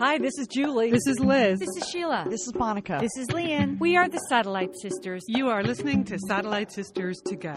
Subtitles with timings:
[0.00, 0.90] Hi, this is Julie.
[0.90, 1.60] This is Liz.
[1.60, 2.24] This is Sheila.
[2.26, 2.96] This is Monica.
[3.02, 3.78] This is Lian.
[3.78, 5.22] We are the Satellite Sisters.
[5.28, 7.52] You are listening to Satellite Sisters to Go.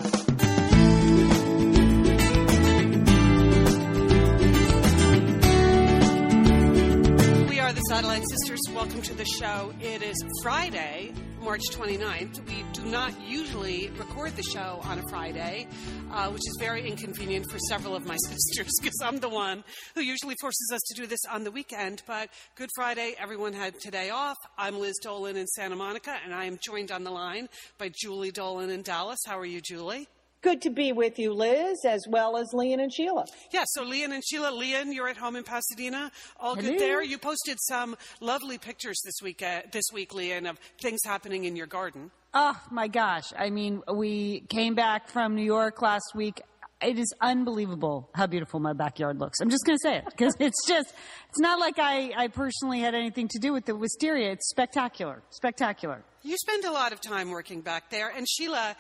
[7.48, 8.60] We are the Satellite Sisters.
[8.76, 9.72] Welcome to the show.
[9.80, 11.14] It is Friday,
[11.44, 12.48] March 29th.
[12.48, 15.68] We do not usually record the show on a Friday,
[16.10, 20.02] uh, which is very inconvenient for several of my sisters because I'm the one who
[20.02, 22.02] usually forces us to do this on the weekend.
[22.08, 24.38] But Good Friday, everyone had today off.
[24.58, 28.32] I'm Liz Dolan in Santa Monica, and I am joined on the line by Julie
[28.32, 29.20] Dolan in Dallas.
[29.26, 30.08] How are you, Julie?
[30.44, 33.26] Good to be with you, Liz, as well as Lian and Sheila.
[33.52, 36.12] Yeah, so Lian and Sheila, Lian, you're at home in Pasadena.
[36.38, 37.02] All good there.
[37.02, 41.56] You posted some lovely pictures this week, uh, this week, Lian, of things happening in
[41.56, 42.12] your garden.
[42.34, 43.32] Oh my gosh.
[43.38, 46.42] I mean, we came back from New York last week.
[46.84, 49.40] It is unbelievable how beautiful my backyard looks.
[49.40, 50.94] I'm just going to say it because it's just,
[51.30, 54.32] it's not like I, I personally had anything to do with the wisteria.
[54.32, 55.24] It's spectacular.
[55.30, 56.04] Spectacular.
[56.24, 58.10] You spend a lot of time working back there.
[58.10, 58.76] And Sheila,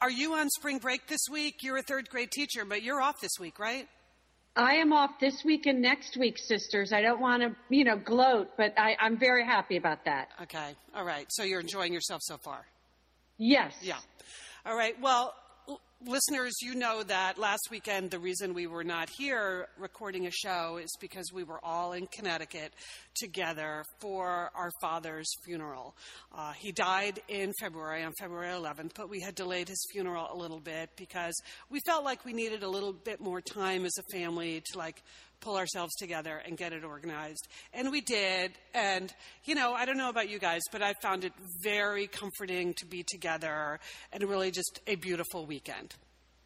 [0.00, 1.56] are you on spring break this week?
[1.62, 3.88] You're a third grade teacher, but you're off this week, right?
[4.58, 6.90] I am off this week and next week, sisters.
[6.92, 10.28] I don't want to, you know, gloat, but I, I'm very happy about that.
[10.44, 10.74] Okay.
[10.94, 11.26] All right.
[11.28, 12.64] So you're enjoying yourself so far?
[13.36, 13.74] Yes.
[13.82, 13.98] Yeah.
[14.64, 14.94] All right.
[15.00, 15.34] Well, l-
[16.04, 20.76] listeners, you know that last weekend the reason we were not here recording a show
[20.76, 22.72] is because we were all in Connecticut
[23.14, 25.96] together for our father's funeral.
[26.36, 30.36] Uh, he died in February, on February 11th, but we had delayed his funeral a
[30.36, 31.34] little bit because
[31.70, 35.02] we felt like we needed a little bit more time as a family to like
[35.46, 37.46] pull ourselves together and get it organized.
[37.72, 38.50] And we did.
[38.74, 42.74] And, you know, I don't know about you guys, but I found it very comforting
[42.78, 43.78] to be together
[44.12, 45.94] and really just a beautiful weekend.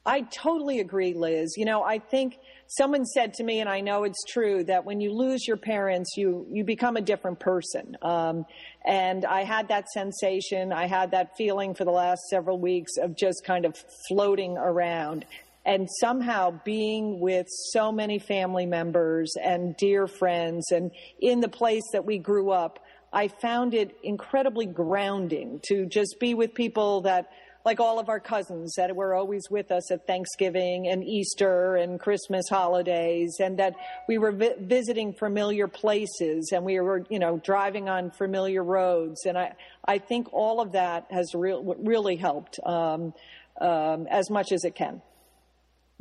[0.04, 1.54] I totally agree, Liz.
[1.56, 5.00] You know, I think someone said to me, and I know it's true, that when
[5.00, 7.96] you lose your parents, you, you become a different person.
[8.02, 8.44] Um,
[8.86, 10.74] and I had that sensation.
[10.74, 15.24] I had that feeling for the last several weeks of just kind of floating around.
[15.64, 20.90] And somehow being with so many family members and dear friends and
[21.20, 22.78] in the place that we grew up,
[23.12, 27.30] I found it incredibly grounding to just be with people that
[27.64, 32.00] like all of our cousins that were always with us at Thanksgiving and Easter and
[32.00, 33.74] Christmas holidays, and that
[34.08, 39.26] we were vi- visiting familiar places and we were, you know, driving on familiar roads.
[39.26, 39.52] And I,
[39.84, 43.12] I think all of that has re- really helped um,
[43.60, 45.02] um, as much as it can.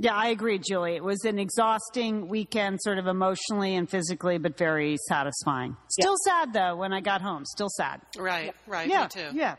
[0.01, 0.95] Yeah, I agree, Julie.
[0.95, 5.75] It was an exhausting weekend, sort of emotionally and physically, but very satisfying.
[5.99, 7.43] Still sad though when I got home.
[7.45, 7.99] Still sad.
[8.17, 8.87] Right, right.
[8.87, 9.29] Yeah, Me too.
[9.37, 9.55] yeah.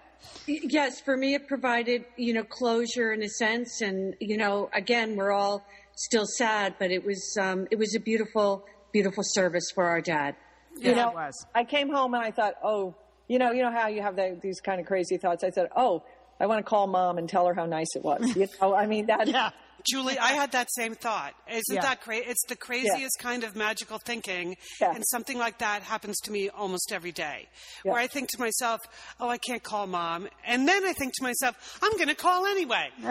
[0.47, 3.81] Yes, for me, it provided, you know, closure in a sense.
[3.83, 5.65] And, you know, again, we're all
[5.97, 10.37] still sad, but it was, um, it was a beautiful, beautiful service for our dad.
[10.77, 11.47] you Yeah, know, it was.
[11.55, 12.95] I came home and I thought, oh,
[13.29, 15.45] you know, you know how you have the, these kind of crazy thoughts.
[15.45, 16.03] I said, oh,
[16.41, 18.21] I want to call mom and tell her how nice it was.
[18.37, 19.29] You know, I mean that.
[19.29, 19.51] Yeah.
[19.89, 21.35] Julie, I had that same thought.
[21.51, 21.81] Isn't Yeah.
[21.83, 22.27] that crazy?
[22.29, 24.95] It's the craziest kind of magical thinking, Yeah.
[24.95, 27.49] and something like that happens to me almost every day.
[27.85, 27.93] Yeah.
[27.93, 28.81] Where I think to myself,
[29.19, 32.47] "Oh, I can't call mom," and then I think to myself, "I'm going to call
[32.47, 32.91] anyway."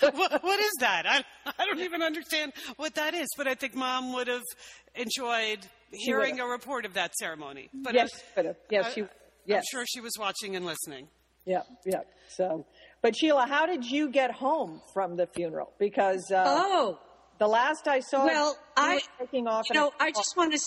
[0.00, 1.06] what, what is that?
[1.06, 1.24] I,
[1.58, 4.42] I don't even understand what that is, but I think mom would have
[4.94, 5.58] enjoyed
[5.90, 7.68] hearing a report of that ceremony.
[7.74, 9.00] But Yes, uh, I, but, yes, I- she,
[9.54, 11.08] I'm sure she was watching and listening.
[11.44, 12.00] yeah, yeah.
[12.28, 12.64] So,
[13.02, 15.72] but Sheila, how did you get home from the funeral?
[15.78, 16.98] Because uh, Oh,
[17.38, 19.64] the last I saw, well, you I, were taking off.
[19.68, 20.60] you in know, I just want to,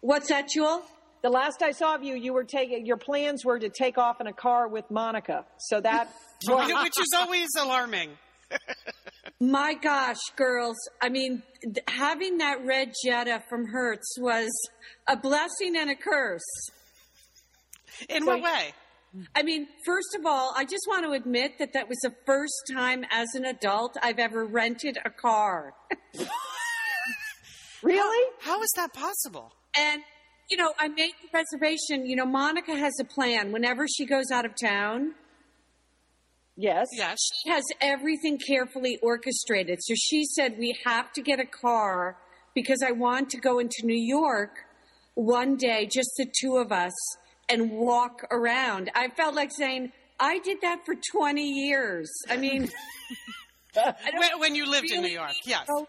[0.00, 0.82] what's that, Jewel?
[1.26, 2.86] the last I saw of you, you were taking.
[2.86, 5.44] Your plans were to take off in a car with Monica.
[5.58, 6.08] So that.
[6.48, 8.10] Which is always alarming.
[9.40, 10.76] My gosh, girls.
[11.02, 14.50] I mean, th- having that red Jetta from Hertz was
[15.08, 16.42] a blessing and a curse.
[18.08, 18.72] In what way?
[19.34, 22.54] I mean, first of all, I just want to admit that that was the first
[22.72, 25.74] time as an adult I've ever rented a car.
[27.82, 28.30] really?
[28.40, 29.52] How is that possible?
[29.78, 30.02] And,
[30.50, 32.06] you know, I made the reservation.
[32.06, 35.14] You know, Monica has a plan whenever she goes out of town.
[36.56, 36.88] Yes.
[36.92, 37.18] Yes.
[37.42, 39.78] She has everything carefully orchestrated.
[39.82, 42.16] So she said, we have to get a car
[42.54, 44.50] because I want to go into New York
[45.14, 46.92] one day, just the two of us,
[47.48, 48.90] and walk around.
[48.94, 52.10] I felt like saying, I did that for 20 years.
[52.28, 52.70] I mean,
[53.76, 55.66] I When, when you lived in New York, yes.
[55.68, 55.86] go-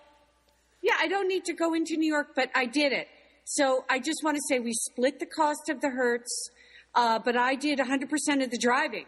[0.81, 3.07] yeah, I don't need to go into New York, but I did it.
[3.45, 6.50] So I just want to say we split the cost of the Hertz,
[6.95, 9.06] uh, but I did 100% of the driving.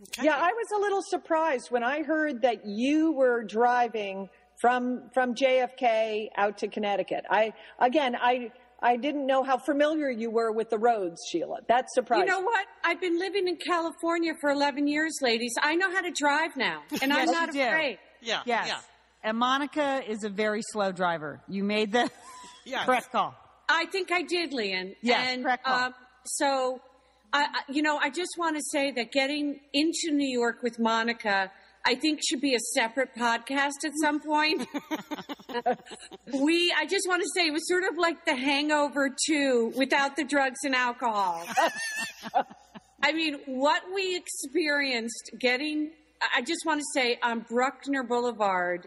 [0.00, 0.26] Okay.
[0.26, 4.28] Yeah, I was a little surprised when I heard that you were driving
[4.60, 7.24] from from JFK out to Connecticut.
[7.28, 11.58] I again, I I didn't know how familiar you were with the roads, Sheila.
[11.68, 12.26] That's surprising.
[12.28, 12.64] You know what?
[12.84, 15.52] I've been living in California for 11 years, ladies.
[15.60, 17.66] I know how to drive now, and I'm Yes, not you do.
[17.68, 17.98] afraid.
[18.22, 18.42] Yeah.
[18.46, 18.68] Yes.
[18.68, 18.78] Yeah.
[19.24, 21.40] And Monica is a very slow driver.
[21.48, 22.08] You made the
[22.64, 22.84] Yeah.
[22.84, 23.34] correct call.
[23.68, 24.94] I think I did, Lian.
[25.02, 25.74] Yes, and, correct call.
[25.86, 25.94] um,
[26.24, 26.80] so,
[27.32, 30.78] I, I- you know, I just want to say that getting into New York with
[30.78, 31.50] Monica,
[31.88, 34.68] I think should be a separate podcast at some point.
[36.34, 40.14] we, I just want to say it was sort of like the hangover too, without
[40.14, 41.46] the drugs and alcohol.
[43.02, 45.92] I mean, what we experienced getting,
[46.36, 48.86] I just want to say on Bruckner Boulevard,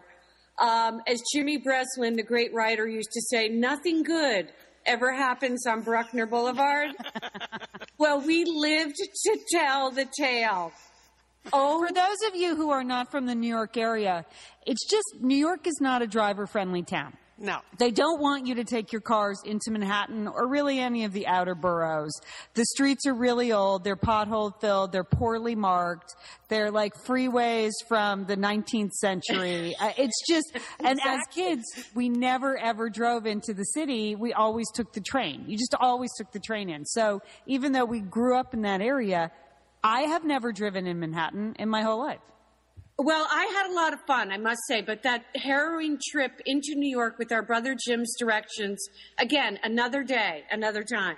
[0.60, 4.46] um, as Jimmy Breslin, the great writer, used to say, nothing good
[4.86, 6.90] ever happens on Bruckner Boulevard.
[7.98, 10.70] well, we lived to tell the tale.
[11.52, 14.24] Oh, For those of you who are not from the New York area,
[14.66, 17.14] it's just New York is not a driver friendly town.
[17.42, 17.58] No.
[17.78, 21.26] They don't want you to take your cars into Manhattan or really any of the
[21.26, 22.12] outer boroughs.
[22.54, 23.82] The streets are really old.
[23.82, 24.92] They're pothole filled.
[24.92, 26.14] They're poorly marked.
[26.48, 29.74] They're like freeways from the 19th century.
[29.82, 34.14] Uh, it's just, and as kids, we never ever drove into the city.
[34.14, 35.44] We always took the train.
[35.48, 36.84] You just always took the train in.
[36.84, 39.32] So even though we grew up in that area,
[39.84, 42.20] I have never driven in Manhattan in my whole life.
[42.98, 46.74] Well, I had a lot of fun, I must say, but that harrowing trip into
[46.76, 48.78] New York with our brother Jim's directions,
[49.18, 51.16] again, another day, another time.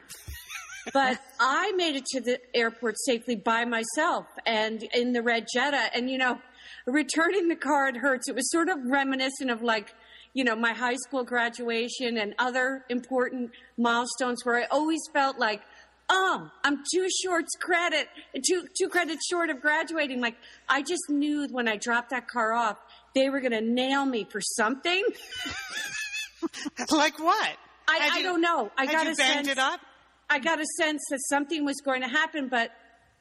[0.92, 5.90] But I made it to the airport safely by myself and in the red Jetta.
[5.94, 6.38] And, you know,
[6.86, 8.28] returning the car, it Hertz.
[8.28, 9.92] It was sort of reminiscent of like,
[10.32, 15.60] you know, my high school graduation and other important milestones where I always felt like,
[16.08, 18.08] oh, I'm two shorts credit,
[18.46, 20.20] two, two credits short of graduating.
[20.20, 20.36] Like,
[20.68, 22.78] I just knew when I dropped that car off,
[23.14, 25.02] they were going to nail me for something.
[26.90, 27.56] Like what?
[27.88, 28.70] I, Had I you- don't know.
[28.76, 29.48] I had got you a banged sense.
[29.48, 29.80] it up?
[30.28, 32.70] I got a sense that something was going to happen, but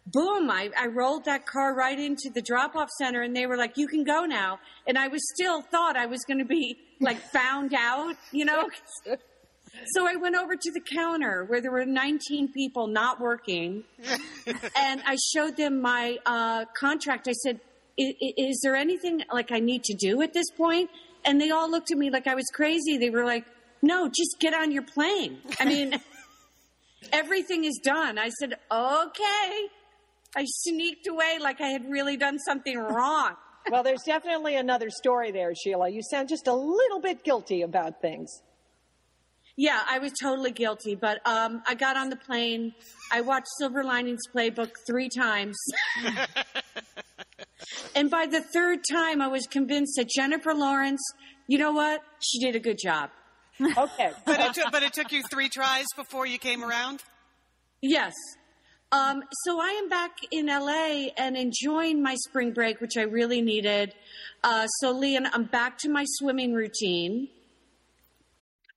[0.08, 3.56] boom, I, I rolled that car right into the drop off center and they were
[3.58, 4.60] like, you can go now.
[4.88, 8.70] And I was still thought I was going to be like found out, you know?
[9.94, 13.84] so I went over to the counter where there were 19 people not working
[14.76, 17.28] and I showed them my uh, contract.
[17.28, 17.60] I said,
[18.00, 20.90] "I- i- is there anything like I need to do at this point?
[21.26, 22.98] And they all looked at me like I was crazy.
[22.98, 23.46] They were like,
[23.82, 25.40] no, just get on your plane.
[25.60, 26.00] I mean,
[27.12, 28.18] everything is done.
[28.18, 29.68] I said, okay.
[30.36, 33.36] I sneaked away like I had really done something wrong.
[33.70, 35.90] well, there's definitely another story there, Sheila.
[35.90, 38.30] You sound just a little bit guilty about things.
[39.56, 42.74] Yeah, I was totally guilty, but um, I got on the plane.
[43.12, 45.56] I watched Silver Linings Playbook three times.
[47.96, 51.02] and by the third time, I was convinced that Jennifer Lawrence,
[51.48, 52.02] you know what?
[52.20, 53.12] She did a good job.
[53.62, 54.12] Okay.
[54.26, 57.04] But it, took, but it took you three tries before you came around?
[57.82, 58.14] Yes.
[58.92, 63.42] Um, so I am back in LA and enjoying my spring break, which I really
[63.42, 63.94] needed.
[64.44, 67.28] Uh, so, Lian, I'm back to my swimming routine.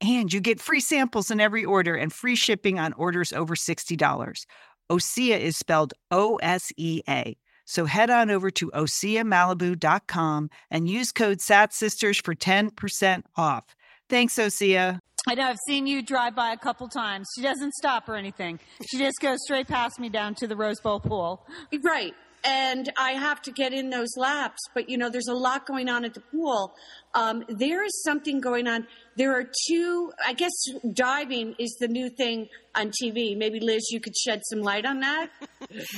[0.00, 4.44] And you get free samples in every order and free shipping on orders over $60.
[4.90, 7.36] Osea is spelled O S E A.
[7.64, 13.64] So head on over to OseaMalibu.com and use code SATSisters for 10% off.
[14.08, 15.00] Thanks, Osea.
[15.26, 17.28] I know I've seen you drive by a couple times.
[17.36, 18.58] She doesn't stop or anything.
[18.86, 21.46] She just goes straight past me down to the Rose Bowl pool.
[21.82, 22.14] Right.
[22.44, 25.88] And I have to get in those laps, but you know, there's a lot going
[25.88, 26.74] on at the pool.
[27.14, 28.86] Um, there is something going on.
[29.16, 30.52] There are two, I guess
[30.92, 33.36] diving is the new thing on TV.
[33.36, 35.30] Maybe Liz, you could shed some light on that.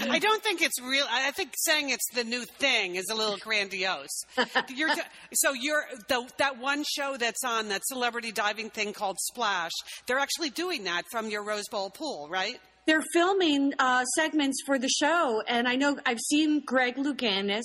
[0.08, 1.04] I don't think it's real.
[1.10, 4.24] I think saying it's the new thing is a little grandiose.
[4.74, 4.90] You're,
[5.34, 9.72] so you're the, that one show that's on that celebrity diving thing called Splash.
[10.06, 12.58] They're actually doing that from your Rose Bowl pool, right?
[12.90, 17.62] They're filming uh, segments for the show, and I know I've seen Greg Louganis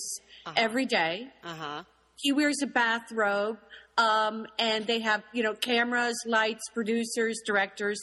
[0.55, 1.29] every day.
[1.43, 1.83] Uh huh.
[2.17, 3.57] he wears a bathrobe
[3.97, 7.99] um, and they have you know cameras lights producers directors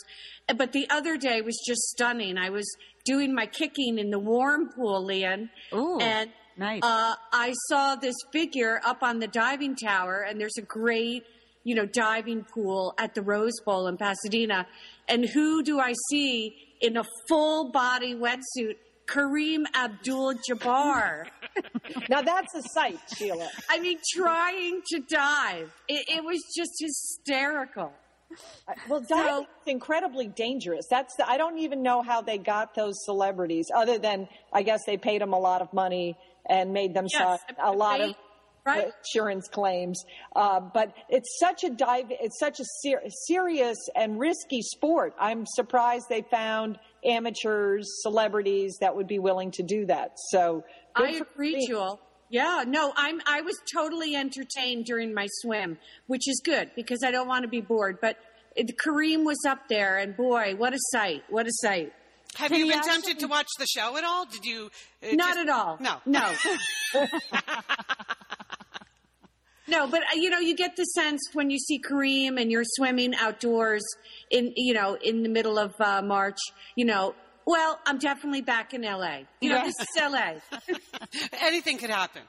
[0.57, 2.67] but the other day was just stunning i was
[3.05, 6.81] doing my kicking in the warm pool lian Ooh, and nice.
[6.83, 11.23] uh, i saw this figure up on the diving tower and there's a great
[11.63, 14.67] you know diving pool at the rose bowl in pasadena
[15.09, 18.77] and who do i see in a full body wetsuit
[19.09, 21.27] kareem abdul-jabbar
[22.09, 23.49] Now that's a sight, Sheila.
[23.69, 25.73] I mean, trying to dive.
[25.89, 27.93] It, it was just hysterical.
[28.89, 30.87] Well, diving is incredibly dangerous.
[30.89, 34.81] That's the, I don't even know how they got those celebrities, other than I guess
[34.87, 36.17] they paid them a lot of money
[36.49, 38.15] and made them sign a lot of
[38.65, 38.93] right?
[39.05, 40.03] insurance claims.
[40.37, 42.07] Uh, but it's such a dive.
[42.11, 45.15] It's such a ser- serious and risky sport.
[45.19, 50.13] I'm surprised they found amateurs, celebrities that would be willing to do that.
[50.31, 50.65] So
[50.95, 51.61] I agree, them.
[51.67, 52.01] Jewel.
[52.31, 53.21] Yeah, no, I'm.
[53.27, 57.49] I was totally entertained during my swim, which is good because I don't want to
[57.49, 57.99] be bored.
[58.01, 58.17] But
[58.57, 61.25] it, Kareem was up there, and boy, what a sight!
[61.29, 61.93] What a sight!
[62.37, 64.25] Have Can you been actually- tempted to watch the show at all?
[64.25, 64.71] Did you?
[65.03, 65.77] uh, Not just- at all.
[65.79, 65.97] No.
[66.07, 66.33] no.
[69.73, 72.63] No, but uh, you know, you get the sense when you see Kareem and you're
[72.77, 73.83] swimming outdoors
[74.31, 76.37] in, you know, in the middle of uh, March.
[76.77, 77.15] You know,
[77.47, 79.21] well, I'm definitely back in LA.
[79.41, 80.35] You know, this is LA.
[81.41, 82.21] Anything could happen.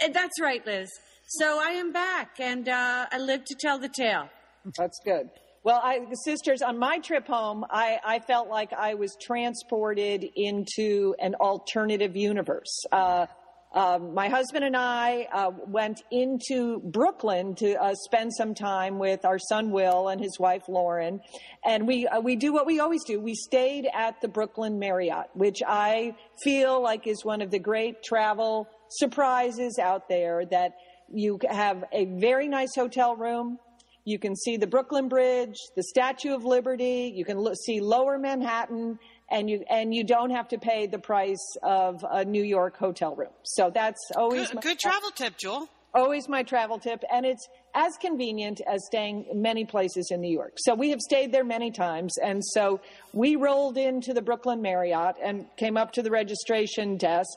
[0.00, 0.88] And That's right, Liz.
[1.28, 4.28] So I am back, and uh, I live to tell the tale.
[4.76, 5.28] That's good.
[5.62, 11.14] Well, I, sisters, on my trip home, I, I felt like I was transported into
[11.20, 12.84] an alternative universe.
[12.90, 13.26] Uh,
[13.72, 19.26] uh, my husband and I uh, went into Brooklyn to uh, spend some time with
[19.26, 21.20] our son Will and his wife Lauren,
[21.64, 23.20] and we uh, we do what we always do.
[23.20, 28.02] We stayed at the Brooklyn Marriott, which I feel like is one of the great
[28.02, 30.46] travel surprises out there.
[30.46, 30.72] That
[31.12, 33.58] you have a very nice hotel room.
[34.06, 37.12] You can see the Brooklyn Bridge, the Statue of Liberty.
[37.14, 38.98] You can lo- see Lower Manhattan,
[39.30, 43.14] and you and you don't have to pay the price of a New York hotel
[43.14, 43.32] room.
[43.42, 45.68] So that's always Good, my, good travel tip, Jewel.
[45.94, 50.54] always my travel tip, and it's as convenient as staying many places in New York.
[50.56, 52.80] So we have stayed there many times, and so
[53.12, 57.30] we rolled into the Brooklyn Marriott and came up to the registration desk.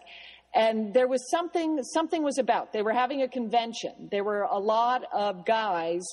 [0.53, 2.73] And there was something, something was about.
[2.73, 4.09] They were having a convention.
[4.11, 6.05] There were a lot of guys,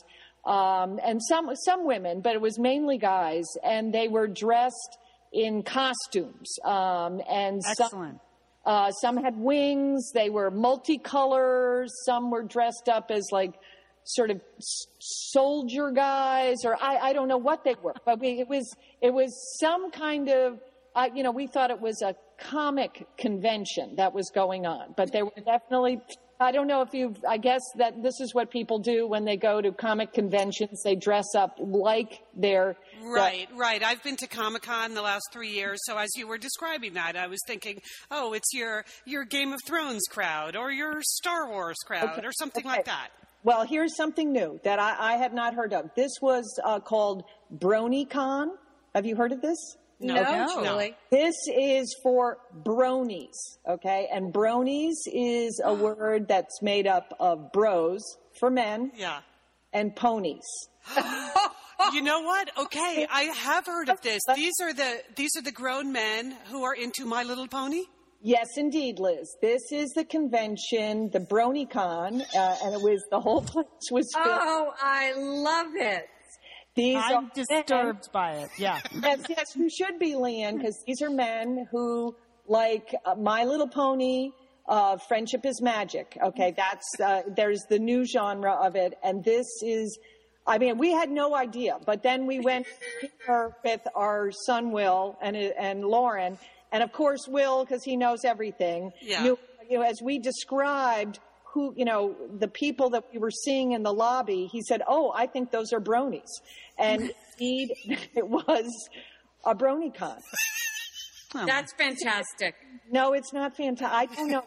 [0.47, 4.99] um, and some, some women, but it was mainly guys, and they were dressed
[5.33, 6.59] in costumes.
[6.65, 8.21] Um, and some,
[8.65, 10.11] uh, some had wings.
[10.13, 11.89] They were multicolors.
[12.05, 13.55] Some were dressed up as like
[14.05, 14.41] sort of
[15.01, 19.13] soldier guys, or I, I don't know what they were, but we, it was it
[19.13, 20.61] was some kind of
[20.95, 25.13] uh, you know we thought it was a comic convention that was going on, but
[25.13, 26.01] there were definitely.
[26.41, 29.37] I don't know if you've, I guess that this is what people do when they
[29.37, 30.83] go to comic conventions.
[30.85, 33.83] They dress up like they're Right, right.
[33.83, 37.17] I've been to Comic Con the last three years, so as you were describing that,
[37.17, 37.81] I was thinking,
[38.11, 42.65] oh, it's your your Game of Thrones crowd or your Star Wars crowd or something
[42.65, 43.09] like that.
[43.45, 45.91] Well, here's something new that I, I had not heard of.
[45.95, 47.23] This was uh, called
[47.57, 48.49] BronyCon.
[48.95, 49.77] Have you heard of this?
[50.01, 50.65] No, No, no.
[50.65, 50.97] Julie.
[51.11, 53.35] This is for bronies,
[53.69, 54.09] okay?
[54.13, 58.03] And bronies is a word that's made up of bros
[58.39, 59.21] for men Yeah.
[59.73, 60.47] and ponies.
[61.93, 62.51] You know what?
[62.59, 64.21] Okay, I have heard of this.
[64.35, 67.85] These are the these are the grown men who are into My Little Pony.
[68.21, 69.37] Yes, indeed, Liz.
[69.41, 74.27] This is the convention, the BronyCon, uh, and it was the whole place was filled.
[74.29, 76.09] Oh, I love it.
[76.79, 78.51] These I'm are disturbed by it.
[78.57, 78.81] Yeah.
[79.03, 82.15] yes, yes, you should be, Lian, because these are men who
[82.47, 84.31] like uh, My Little Pony.
[84.69, 86.17] Uh, friendship is magic.
[86.23, 89.99] Okay, that's uh, there's the new genre of it, and this is.
[90.47, 92.67] I mean, we had no idea, but then we went
[93.27, 96.39] here with our son Will and and Lauren,
[96.71, 98.93] and of course Will, because he knows everything.
[99.01, 99.23] Yeah.
[99.25, 99.39] Knew,
[99.69, 101.19] you know, as we described
[101.53, 105.13] who, you know, the people that we were seeing in the lobby, he said, "Oh,
[105.15, 106.29] I think those are bronies,"
[106.79, 107.73] and indeed,
[108.15, 108.89] it was
[109.45, 110.21] a BronyCon.
[111.35, 112.55] That's fantastic.
[112.91, 113.93] No, it's not fantastic.
[113.93, 114.45] I don't know.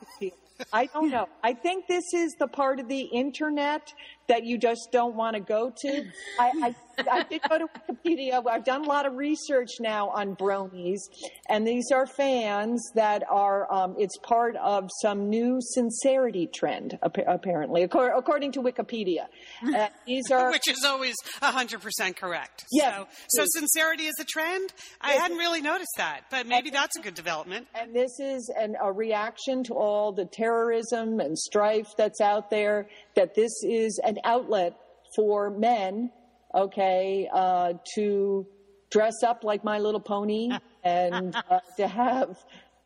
[0.73, 1.27] I don't know.
[1.43, 3.93] I think this is the part of the internet
[4.31, 6.05] that you just don't want to go to.
[6.39, 6.75] I, I,
[7.11, 8.41] I did go to Wikipedia.
[8.47, 10.99] I've done a lot of research now on bronies,
[11.49, 13.71] and these are fans that are.
[13.71, 19.27] Um, it's part of some new sincerity trend, apparently, according, to Wikipedia.
[19.61, 22.63] Uh, these are Which is always 100% correct.
[22.71, 23.05] Yes.
[23.27, 24.73] So, so sincerity is a trend?
[25.01, 27.67] I hadn't really noticed that, but maybe that's a good development.
[27.75, 32.87] And this is an, a reaction to all the terrorism and strife that's out there,
[33.15, 34.75] that this is an outlet
[35.15, 36.11] for men,
[36.55, 38.45] okay, uh, to
[38.89, 40.49] dress up like My Little Pony
[40.83, 42.37] and uh, to have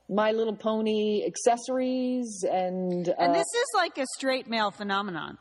[0.10, 3.10] My Little Pony accessories and.
[3.10, 5.38] Uh, And this is like a straight male phenomenon.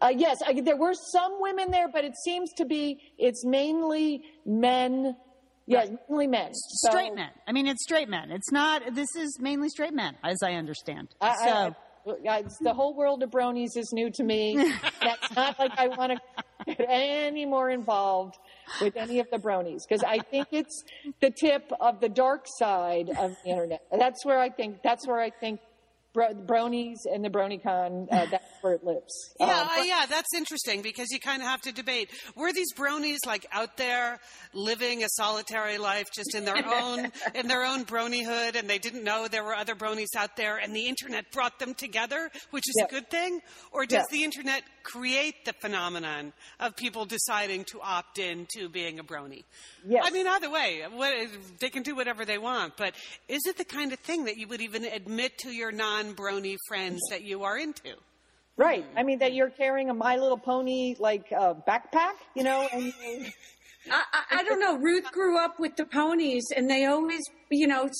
[0.00, 4.22] uh, yes, I, there were some women there, but it seems to be it's mainly
[4.46, 5.16] men.
[5.66, 6.50] Yes, mainly men.
[6.54, 7.30] So- Straight men.
[7.46, 8.30] I mean, it's straight men.
[8.32, 11.08] It's not, this is mainly straight men, as I understand.
[11.20, 11.74] I, so, I-
[12.06, 14.56] it's- the whole world of bronies is new to me.
[15.00, 18.36] That's not like I want to get any more involved
[18.80, 20.84] with any of the bronies because I think it's
[21.20, 23.82] the tip of the dark side of the internet.
[23.96, 24.82] That's where I think.
[24.82, 25.60] That's where I think
[26.12, 28.06] bro- bronies and the BronyCon.
[28.12, 29.34] Uh, that's where it lives.
[29.40, 32.10] Yeah, Um, uh, yeah, that's interesting because you kind of have to debate.
[32.36, 34.18] Were these bronies like out there
[34.54, 39.04] living a solitary life just in their own in their own bronyhood and they didn't
[39.04, 42.74] know there were other bronies out there and the internet brought them together, which is
[42.78, 42.84] Yeah.
[42.84, 43.40] a good thing?
[43.72, 44.16] Or does Yeah.
[44.18, 49.44] the internet create the phenomenon of people deciding to opt in to being a brony?
[49.86, 50.04] Yes.
[50.06, 51.12] I mean, either way, what,
[51.60, 52.94] they can do whatever they want, but
[53.28, 57.00] is it the kind of thing that you would even admit to your non-brony friends
[57.10, 57.94] that you are into?
[58.56, 58.84] Right.
[58.96, 62.92] I mean that you're carrying a My Little Pony like uh, backpack, you know, and
[63.90, 64.76] I, I, I don't know.
[64.78, 67.92] Ruth grew up with the ponies, and they always, you know, s-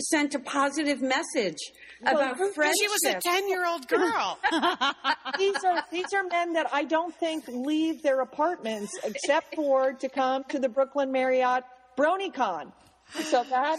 [0.00, 1.58] sent a positive message
[2.02, 2.76] about Ruth- friendship.
[2.80, 4.38] She was a 10 year old girl.
[5.38, 10.08] these are these are men that I don't think leave their apartments except for to
[10.08, 11.64] come to the Brooklyn Marriott
[11.96, 12.72] BronyCon.
[13.14, 13.78] So that,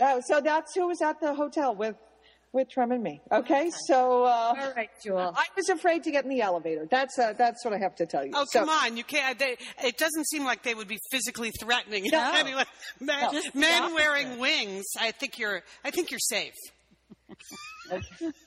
[0.00, 1.96] that so that's who was at the hotel with
[2.52, 3.20] with Trem and me.
[3.30, 5.32] Okay, so uh, All right, Jewel.
[5.36, 6.86] I was afraid to get in the elevator.
[6.90, 8.32] That's uh, that's what I have to tell you.
[8.34, 8.96] Oh, So- come on.
[8.96, 9.38] You can't.
[9.38, 12.08] They, it doesn't seem like they would be physically threatening.
[12.12, 12.32] No.
[12.34, 12.64] anyway,
[13.00, 13.40] men, No.
[13.54, 14.84] men wearing wings.
[15.00, 15.62] I think you're.
[15.84, 16.54] I think you're safe.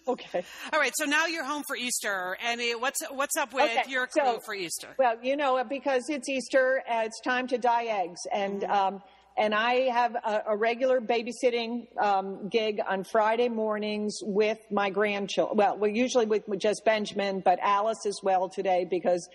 [0.08, 0.44] Okay.
[0.74, 0.94] All right.
[0.96, 4.40] So now you're home for Easter, and what's what's up with Okay, your crew so-
[4.44, 4.88] for Easter?
[4.98, 9.04] Well, you know, because it's Easter, uh, it's time to dye eggs, and um,
[9.38, 15.58] and I have a, a regular babysitting um, gig on Friday mornings with my grandchildren.
[15.58, 19.28] Well, well, usually with, just Benjamin, but Alice as well today because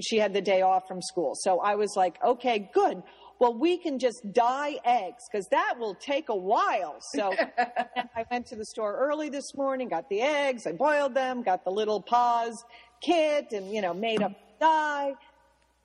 [0.00, 1.32] she had the day off from school.
[1.34, 3.02] So I was like, okay, good.
[3.40, 6.96] Well, we can just dye eggs because that will take a while.
[7.12, 11.42] So I went to the store early this morning, got the eggs, I boiled them,
[11.42, 12.64] got the little Paas
[13.00, 15.14] kit, and you know, made up dye.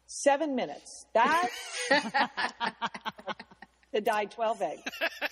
[0.08, 1.06] Seven minutes.
[1.14, 1.50] That
[3.94, 4.82] to dye twelve eggs.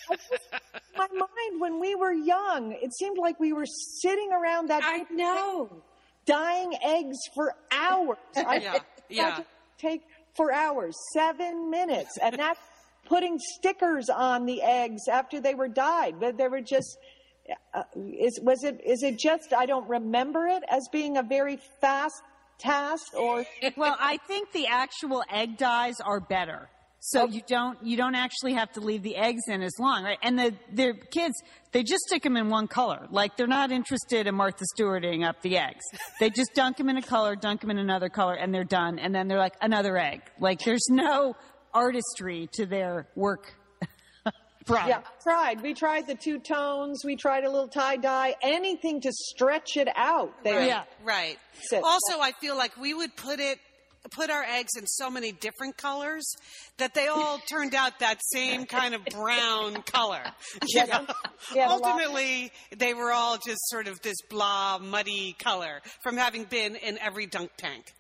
[0.10, 0.50] Just-
[0.98, 5.06] my mind when we were young, it seemed like we were sitting around that I
[5.12, 5.84] know.
[6.26, 8.18] dyeing eggs for hours.
[8.36, 8.80] I Yeah,
[9.10, 9.40] yeah.
[9.78, 10.02] Take
[10.36, 12.60] for hours, seven minutes, and that's
[13.06, 16.16] putting stickers on the eggs after they were dyed.
[16.20, 16.98] But they were just.
[17.74, 21.58] Uh, is was it is it just I don't remember it as being a very
[21.82, 22.22] fast
[22.62, 23.46] task or
[23.78, 26.70] well, I think the actual egg dyes are better.
[27.04, 30.20] So you don't you don't actually have to leave the eggs in as long, right?
[30.22, 31.34] And the the kids
[31.72, 33.08] they just stick them in one color.
[33.10, 35.84] Like they're not interested in Martha Stewarting up the eggs.
[36.20, 39.00] They just dunk them in a color, dunk them in another color, and they're done.
[39.00, 40.22] And then they're like another egg.
[40.40, 41.36] Like there's no
[41.74, 43.56] artistry to their work.
[44.66, 44.90] Product.
[44.90, 45.62] Yeah, tried.
[45.62, 47.04] We tried the two tones.
[47.04, 48.36] We tried a little tie dye.
[48.42, 50.32] Anything to stretch it out.
[50.44, 50.84] They, Right, Yeah.
[51.04, 51.38] right.
[51.62, 51.84] Sit.
[51.84, 53.60] Also, I feel like we would put it
[54.10, 56.26] put our eggs in so many different colors
[56.78, 60.24] that they all turned out that same kind of brown color.
[60.68, 61.06] You know?
[61.54, 66.76] Yeah, Ultimately, they were all just sort of this blah, muddy color from having been
[66.78, 67.94] in every dunk tank.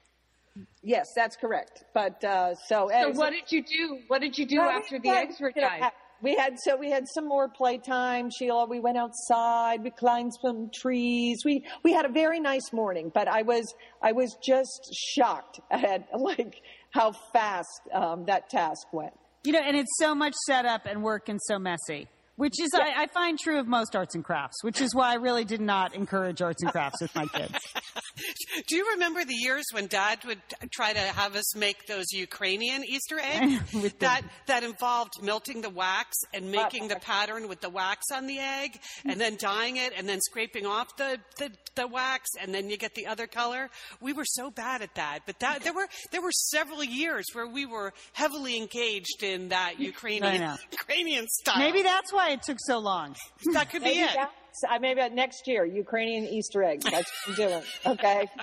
[0.81, 1.83] Yes, that's correct.
[1.93, 3.99] But uh, so, So what did you do?
[4.07, 5.91] What did you do Well, after the eggs were you dyed?
[6.21, 8.67] We had so we had some more playtime, Sheila.
[8.67, 9.83] We went outside.
[9.83, 11.39] We climbed some trees.
[11.43, 13.11] We we had a very nice morning.
[13.13, 19.13] But I was I was just shocked at like how fast um, that task went.
[19.43, 22.07] You know, and it's so much set up and work and so messy,
[22.41, 25.17] which is, I, I find true of most arts and crafts, which is why I
[25.17, 27.53] really did not encourage arts and crafts with my kids.
[28.67, 32.83] Do you remember the years when Dad would try to have us make those Ukrainian
[32.83, 38.07] Easter eggs that that involved melting the wax and making the pattern with the wax
[38.11, 42.31] on the egg, and then dyeing it, and then scraping off the, the, the wax,
[42.41, 43.69] and then you get the other color?
[44.01, 47.47] We were so bad at that, but that there were there were several years where
[47.47, 50.57] we were heavily engaged in that Ukrainian.
[50.71, 51.59] Ukrainian style.
[51.59, 53.15] Maybe that's why it took so long.
[53.53, 54.15] that could be Maybe it.
[54.15, 54.35] that's
[54.69, 56.83] I uh, maybe next year Ukrainian Easter eggs.
[56.85, 57.63] That's what I'm doing.
[57.85, 58.27] Okay.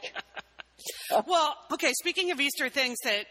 [1.26, 3.26] Well, okay, speaking of Easter things that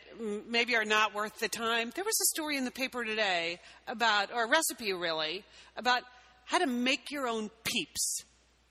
[0.47, 4.33] maybe are not worth the time, there was a story in the paper today about,
[4.33, 6.01] or a recipe really, about
[6.45, 8.23] how to make your own peeps.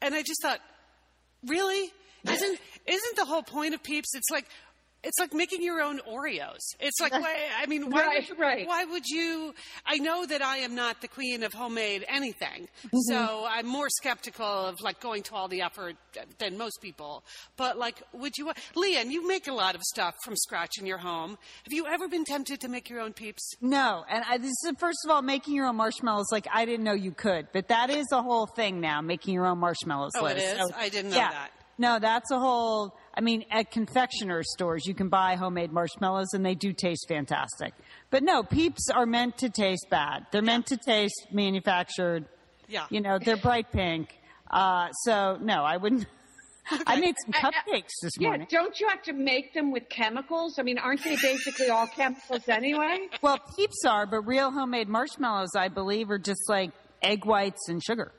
[0.02, 0.60] And I just thought,
[1.46, 1.90] really?
[2.28, 4.14] Isn't, isn't the whole point of peeps?
[4.14, 4.46] It's like,
[5.06, 6.58] it's like making your own Oreos.
[6.80, 8.66] It's like, why, I mean, why, Right, would, right.
[8.66, 9.54] why would you?
[9.86, 12.98] I know that I am not the queen of homemade anything, Mm-hmm.
[13.08, 15.96] so I'm more skeptical of like going to all the effort
[16.38, 17.24] than most people.
[17.56, 19.10] But like, would you, Lian?
[19.10, 21.38] You make a lot of stuff from scratch in your home.
[21.64, 23.54] Have you ever been tempted to make your own peeps?
[23.60, 26.26] No, and I, this is first of all making your own marshmallows.
[26.32, 29.00] Like I didn't know you could, but that is a whole thing now.
[29.00, 30.12] Making your own marshmallows.
[30.16, 30.72] Oh, it is?
[30.76, 31.30] I didn't know yeah.
[31.30, 31.50] that.
[31.78, 32.96] No, that's a whole.
[33.14, 37.74] I mean, at confectioner stores, you can buy homemade marshmallows, and they do taste fantastic.
[38.10, 40.26] But no, Peeps are meant to taste bad.
[40.32, 42.26] They're meant to taste manufactured.
[42.68, 42.86] Yeah.
[42.90, 44.18] You know, they're bright pink.
[44.50, 46.06] Uh, so no, I wouldn't.
[46.86, 48.48] I made some cupcakes this Yeah, morning.
[48.50, 50.58] Yeah, don't you have to make them with chemicals?
[50.58, 53.06] I mean, aren't they basically all chemicals anyway?
[53.22, 57.80] Well, Peeps are, but real homemade marshmallows, I believe, are just like egg whites and
[57.82, 58.12] sugar.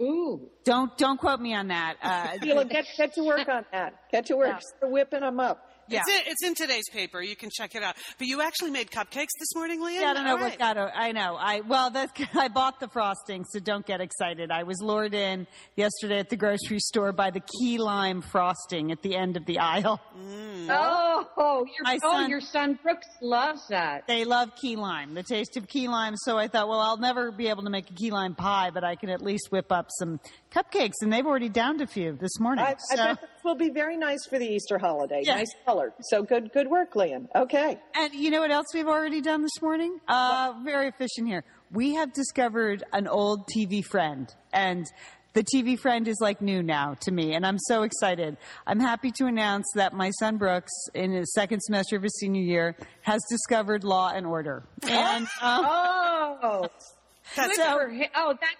[0.00, 0.48] Ooh.
[0.64, 1.96] Don't don't quote me on that.
[2.02, 4.10] Uh, Sheila, get get to work on that.
[4.12, 4.62] Get to work.
[4.62, 5.67] Start whipping them up.
[5.88, 6.00] Yeah.
[6.00, 7.20] It's in, it's in today's paper.
[7.22, 7.96] You can check it out.
[8.18, 10.00] But you actually made cupcakes this morning, Leah?
[10.02, 10.58] Yeah, I don't know All what right.
[10.58, 10.76] got.
[10.78, 11.36] o- I know.
[11.38, 14.50] I well, that I bought the frosting, so don't get excited.
[14.50, 15.46] I was lured in
[15.76, 19.58] yesterday at the grocery store by the key lime frosting at the end of the
[19.58, 20.00] aisle.
[20.18, 20.66] Mm.
[20.70, 24.06] Oh, oh, your, My oh, son- your son Brooks loves that.
[24.06, 26.14] They love key lime, the taste of key lime.
[26.16, 28.84] So I thought, well, I'll never be able to make a key lime pie, but
[28.84, 30.20] I can at least whip up some
[30.52, 32.64] cupcakes, and they've already downed a few this morning.
[32.64, 35.22] I, I bet this will be very nice for the Easter holiday.
[35.24, 35.36] Yeah.
[35.36, 35.92] Nice color.
[36.02, 37.26] So good, good work, Liam.
[37.34, 37.78] Okay.
[37.96, 39.98] And you know what else we've already done this morning?
[40.06, 41.42] Uh, very efficient here.
[41.72, 44.86] We have discovered an old TV friend, and
[45.34, 48.36] the TV friend is like new now to me, and I'm so excited.
[48.66, 52.42] I'm happy to announce that my son Brooks, in his second semester of his senior
[52.42, 54.64] year, has discovered Law and Order.
[54.88, 56.68] And um, Oh,
[57.36, 58.08] good so- for him.
[58.16, 58.56] Oh, that, that's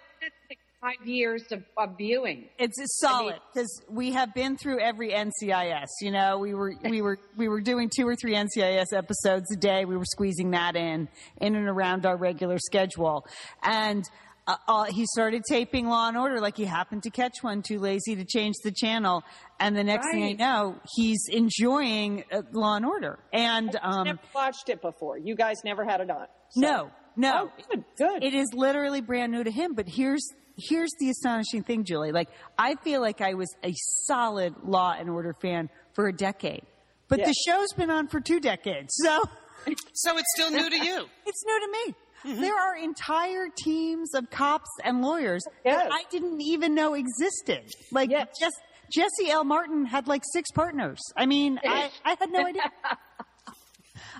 [0.80, 2.48] five years of, of viewing.
[2.58, 5.86] It's it's solid because we have been through every NCIS.
[6.00, 9.56] You know, we were we were we were doing two or three NCIS episodes a
[9.56, 9.84] day.
[9.84, 11.08] We were squeezing that in
[11.40, 13.26] in and around our regular schedule,
[13.62, 14.04] and.
[14.50, 17.78] Uh, uh, he started taping Law and Order like he happened to catch one, too
[17.78, 19.22] lazy to change the channel.
[19.60, 23.18] And the next thing I know, he's enjoying uh, Law and Order.
[23.30, 25.18] And um, never watched it before.
[25.18, 26.28] You guys never had it on.
[26.48, 28.24] So- no, no, Oh, good, good.
[28.24, 29.74] it is literally brand new to him.
[29.74, 30.26] But here's
[30.58, 32.12] here's the astonishing thing, Julie.
[32.12, 33.72] Like I feel like I was a
[34.06, 36.62] solid Law and Order fan for a decade,
[37.08, 37.26] but Yeah.
[37.26, 39.22] the show's been on for two decades, so
[39.94, 41.04] So it's still new to you.
[41.26, 41.94] it's new to me.
[42.32, 42.40] Mm-hmm.
[42.40, 45.82] There are entire teams of cops and lawyers Yes.
[45.84, 47.70] that I didn't even know existed.
[47.92, 48.28] Like Yes.
[48.40, 48.56] just
[48.90, 49.44] Jesse L.
[49.44, 50.98] Martin had like six partners.
[51.16, 52.62] I mean, I, I had no idea.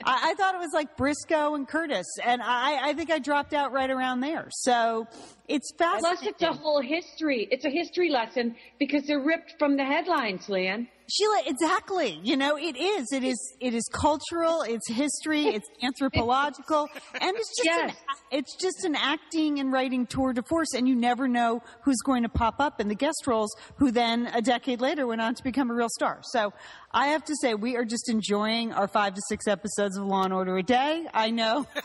[0.09, 3.53] I, I thought it was like Briscoe and Curtis, and I, I think I dropped
[3.53, 4.49] out right around there.
[4.51, 5.07] So
[5.49, 6.16] it's fascinating.
[6.16, 7.47] Plus, it's a whole history.
[7.51, 10.88] It's a history lesson because they're ripped from the headlines, Lian.
[11.11, 12.21] Sheila, exactly.
[12.23, 13.11] You know, it is.
[13.12, 13.38] It is.
[13.61, 14.62] It is cultural.
[14.62, 15.47] It's history.
[15.47, 16.88] It's anthropological,
[17.21, 17.68] and it's just.
[17.81, 17.97] An, Yes.
[18.31, 22.25] it's just an acting and writing tour de force, and you never know who's going
[22.25, 25.42] to pop up in the guest roles, who then a decade later went on to
[25.42, 26.21] become a real star.
[26.25, 26.53] So,
[26.92, 30.25] I have to say, we are just enjoying our five to six episodes of Law
[30.25, 31.07] and Order a day.
[31.14, 31.66] I know.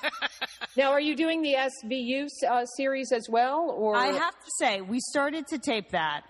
[0.76, 4.82] Now, are you doing the SVU uh, series as well, or I have to say,
[4.82, 6.24] we started to tape that.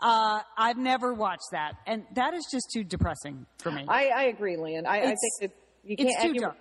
[0.00, 3.84] Uh, I've never watched that, and that is just too depressing for me.
[3.88, 4.86] I, I agree, Lian.
[4.86, 5.50] I, I think that
[5.84, 6.10] you can't.
[6.10, 6.56] It's too and dark.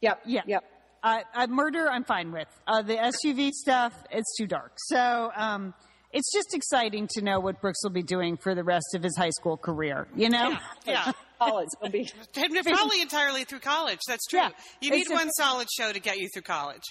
[0.00, 0.20] Yep.
[0.26, 0.42] Yeah.
[0.46, 0.64] Yep.
[1.02, 2.48] Uh, uh, murder, I'm fine with.
[2.66, 4.72] Uh, the SUV stuff, it's too dark.
[4.76, 5.74] So um,
[6.12, 9.16] it's just exciting to know what Brooks will be doing for the rest of his
[9.16, 10.06] high school career.
[10.14, 10.56] You know?
[10.86, 11.12] Yeah.
[11.50, 12.10] College be.
[12.62, 13.98] Probably entirely through college.
[14.08, 14.40] That's true.
[14.40, 14.50] Yeah.
[14.80, 16.82] You need It's a- one solid show to get you through college.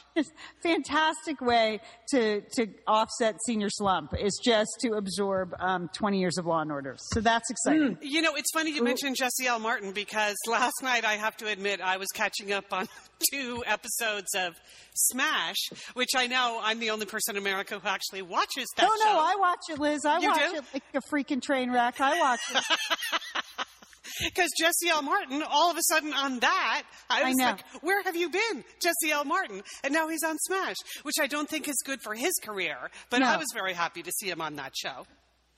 [0.64, 1.80] Fantastic way
[2.12, 6.72] to to offset senior slump is just to absorb um, 20 years of Law and
[6.72, 6.96] Order.
[6.98, 7.98] So that's exciting.
[8.02, 9.60] You know, it's funny you mentioned Jesse L.
[9.60, 12.88] Martin because last night I have to admit I was catching up on
[13.32, 14.56] two episodes of
[14.94, 18.90] Smash, which I know I'm the only person in America who actually watches that No,
[19.04, 19.14] show.
[19.14, 20.06] no, I watch it, Liz.
[20.06, 20.56] I You watch do?
[20.58, 22.00] it like a freaking train wreck.
[22.00, 22.64] I watch it.
[24.24, 25.02] Because Jesse L.
[25.02, 27.46] Martin, all of a sudden on that, I I was know.
[27.46, 29.24] like, where have you been, Jesse L.
[29.26, 29.62] Martin?
[29.84, 32.78] And now he's on Smash, which I don't think is good for his career.
[33.10, 33.28] But No.
[33.28, 35.06] I was very happy to see him on that show.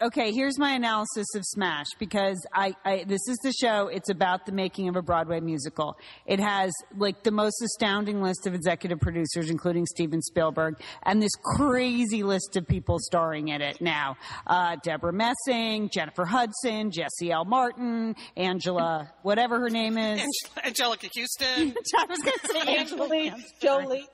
[0.03, 3.87] Okay, here's my analysis of Smash because I, I this is the show.
[3.87, 5.97] It's about the making of a Broadway musical.
[6.25, 11.31] It has like the most astounding list of executive producers, including Steven Spielberg, and this
[11.55, 17.45] crazy list of people starring in it now: uh, Debra Messing, Jennifer Hudson, Jesse L.
[17.45, 20.19] Martin, Angela, whatever her name is.
[20.19, 21.75] Ang- Anjelica Huston.
[21.97, 23.07] I was going to say Angela.
[23.07, 23.29] Jolie,
[23.61, 24.07] Jolie.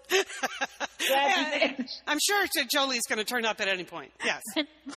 [2.06, 4.12] I'm sure that Jolie's going to turn up at any point.
[4.24, 4.44] Yes.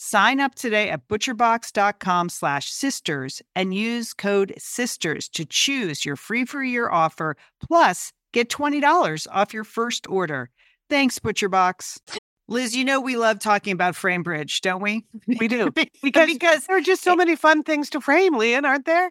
[0.00, 6.44] Sign up today at butcherbox.com slash sisters and use code SISTERS to choose your free
[6.44, 10.50] for year offer, plus get $20 off your first order.
[10.88, 11.98] Thanks, ButcherBox.
[12.46, 15.04] Liz, you know we love talking about FrameBridge, don't we?
[15.26, 15.70] We do.
[16.02, 19.10] Because, because there are just so many fun things to frame, Lian, aren't there?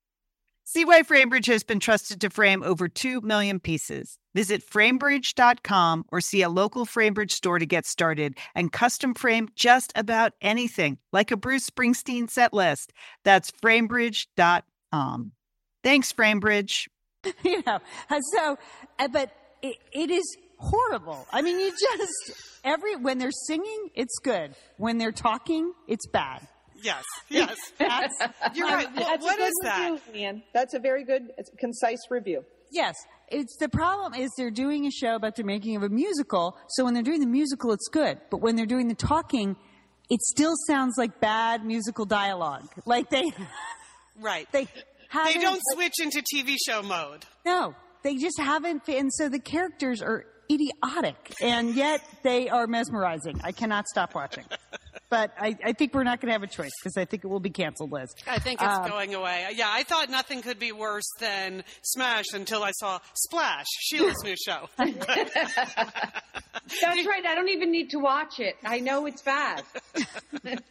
[0.73, 4.17] See why FrameBridge has been trusted to frame over 2 million pieces.
[4.33, 9.91] Visit framebridge.com or see a local FrameBridge store to get started and custom frame just
[9.97, 12.93] about anything, like a Bruce Springsteen set list.
[13.25, 15.31] That's framebridge.com.
[15.83, 16.87] Thanks, FrameBridge.
[17.43, 17.79] you know,
[18.09, 18.57] uh, so,
[18.97, 19.29] uh, but
[19.61, 21.27] it, it is horrible.
[21.33, 24.55] I mean, you just, every, when they're singing, it's good.
[24.77, 26.47] When they're talking, it's bad.
[26.81, 27.55] Yes, yes.
[27.77, 28.15] That's,
[28.55, 28.87] You're right.
[28.95, 29.91] Well, That's what a good is that?
[29.91, 30.43] review, Ian.
[30.53, 32.43] That's a very good, it's a concise review.
[32.71, 32.95] Yes.
[33.29, 36.57] It's the problem is they're doing a show about the making of a musical.
[36.69, 38.19] So when they're doing the musical, it's good.
[38.29, 39.55] But when they're doing the talking,
[40.09, 42.67] it still sounds like bad musical dialogue.
[42.85, 43.31] Like they,
[44.19, 44.47] Right.
[44.51, 44.71] they They
[45.09, 45.41] haven't.
[45.41, 47.25] don't switch into TV show mode.
[47.45, 48.85] No, they just haven't.
[48.85, 53.39] fi- And so the characters are idiotic, and yet they are mesmerizing.
[53.43, 54.43] I cannot stop watching.
[55.11, 57.27] But I, I think we're not going to have a choice because I think it
[57.27, 58.15] will be canceled, Liz.
[58.25, 59.45] I think it's Um, going away.
[59.53, 64.35] Yeah, I thought nothing could be worse than Smash until I saw Splash, Sheila's new
[64.43, 64.69] show.
[64.77, 64.95] That's
[67.05, 67.25] right.
[67.27, 68.55] I don't even need to watch it.
[68.63, 69.63] I know it's bad.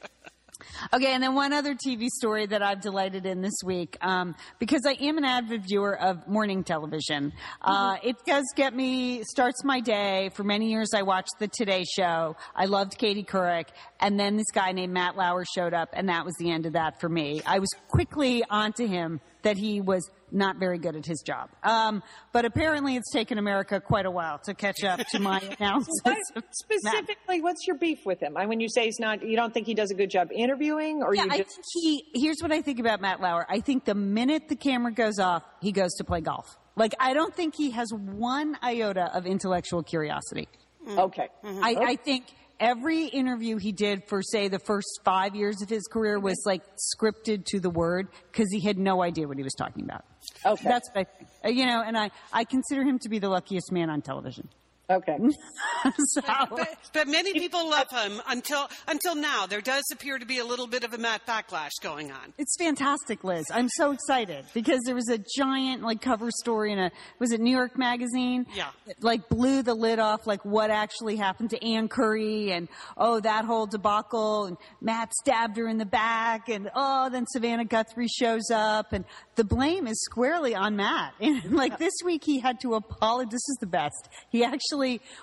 [0.93, 4.83] Okay, and then one other TV story that I've delighted in this week, um, because
[4.87, 7.33] I am an avid viewer of morning television.
[7.61, 10.31] Uh, it does get me, starts my day.
[10.35, 12.37] For many years, I watched the Today Show.
[12.55, 13.67] I loved Katie Couric,
[14.01, 16.73] and then this guy named Matt Lauer showed up, and that was the end of
[16.75, 17.43] that for me.
[17.47, 21.51] I was quickly onto him that he was not very good at his job.
[21.63, 25.95] Um, but apparently, it's taken America quite a while to catch up to my analysis.
[26.03, 26.55] What, of Matt.
[26.55, 28.37] specifically, what's your beef with him?
[28.37, 31.03] I when you say he's not, you don't think he does a good job interviewing,
[31.03, 32.05] or Yeah, you I just think he.
[32.15, 33.47] Here's what I think about Matt Lauer.
[33.49, 36.57] I think the minute the camera goes off, he goes to play golf.
[36.77, 40.49] Like I don't think he has one iota of intellectual curiosity.
[40.89, 41.29] okay?
[41.45, 42.25] I, I think
[42.61, 46.63] every interview he did for say the first five years of his career was like
[46.77, 50.05] scripted to the word because he had no idea what he was talking about.
[50.47, 50.69] Okay.
[50.69, 51.31] That's what I think.
[51.45, 54.49] Uh, you know, and I I consider him to be the luckiest man on television.
[54.91, 55.17] Okay.
[56.09, 59.47] so, But, but many people love him until until now.
[59.47, 62.33] There does appear to be a little bit of a Matt backlash going on.
[62.39, 63.45] It's fantastic, Liz.
[63.53, 67.41] I'm so excited because there was a giant like cover story in a was it
[67.41, 68.47] New York Magazine?
[68.53, 68.71] Yeah.
[68.87, 73.21] It, like blew the lid off like what actually happened to Ann Curry and oh
[73.21, 78.09] that whole debacle and Matt stabbed her in the back and oh then Savannah Guthrie
[78.09, 79.05] shows up and
[79.37, 81.15] the blame is squarely on Matt.
[81.21, 83.31] And like this week he had to apologize.
[83.31, 84.09] This is the best.
[84.31, 84.80] He actually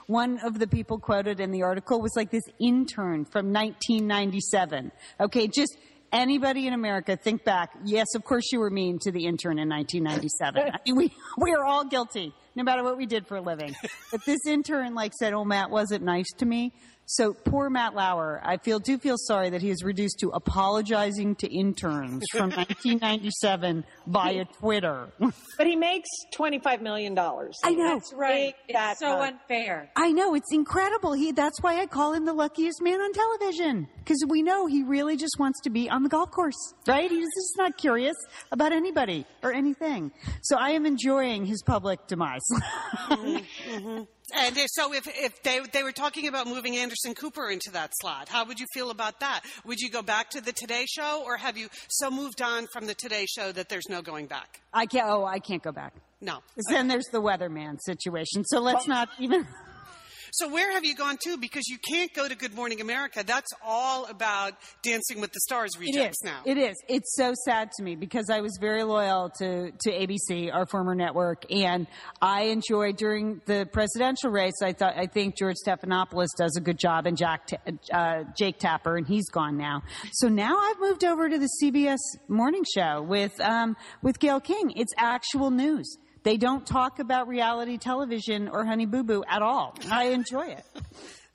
[0.07, 4.91] one of the people quoted in the article was like this intern from 1997.
[5.19, 5.77] Okay, just
[6.11, 7.71] anybody in America think back.
[7.83, 10.71] Yes, of course you were mean to the intern in 1997.
[10.73, 13.75] I mean, we we are all guilty, no matter what we did for a living.
[14.11, 16.73] But this intern like said, "Oh, Matt wasn't nice to me."
[17.09, 21.35] So poor Matt Lauer, I feel do feel sorry that he is reduced to apologizing
[21.37, 25.07] to interns from 1997 via Twitter.
[25.57, 27.17] But he makes $25 million.
[27.17, 27.95] I know.
[27.95, 28.53] That's right.
[28.67, 29.33] Take that It's so time.
[29.33, 29.89] unfair.
[29.95, 31.13] I know it's incredible.
[31.13, 34.83] He that's why I call him the luckiest man on television because we know he
[34.83, 36.55] really just wants to be on the golf course,
[36.87, 37.09] right?
[37.09, 38.15] He's just not curious
[38.51, 40.11] about anybody or anything.
[40.43, 42.41] So I am enjoying his public demise.
[43.07, 43.73] Mm-hmm.
[43.87, 44.03] Mm-hmm.
[44.33, 47.91] And if, so, if, if they they were talking about moving Anderson Cooper into that
[48.01, 49.41] slot, how would you feel about that?
[49.65, 52.87] Would you go back to the Today Show, or have you so moved on from
[52.87, 54.59] the Today Show that there's no going back?
[54.73, 55.07] I can't.
[55.07, 55.93] Oh, I can't go back.
[56.19, 56.33] No.
[56.55, 58.43] 'Cause then there's the weatherman situation.
[58.45, 59.47] So let's not even.
[60.31, 61.37] So where have you gone to?
[61.37, 63.23] Because you can't go to Good Morning America.
[63.25, 64.53] That's all about
[64.83, 66.25] Dancing with the Stars It rejects is.
[66.25, 66.41] now.
[66.45, 66.75] It is.
[66.87, 70.95] It's so sad to me because I was very loyal to, to ABC, our former
[70.95, 71.87] network, and
[72.21, 74.61] I enjoyed during the presidential race.
[74.63, 77.49] I thought I think George Stephanopoulos does a good job, and Jack
[77.93, 79.83] uh, Jake Tapper, and he's gone now.
[80.13, 81.97] So now I've moved over to the CBS
[82.27, 84.73] morning show with um, with Gayle King.
[84.75, 85.97] It's actual news.
[86.27, 89.73] They don't talk about reality television or Honey Boo Boo at all.
[89.89, 90.65] I enjoy it.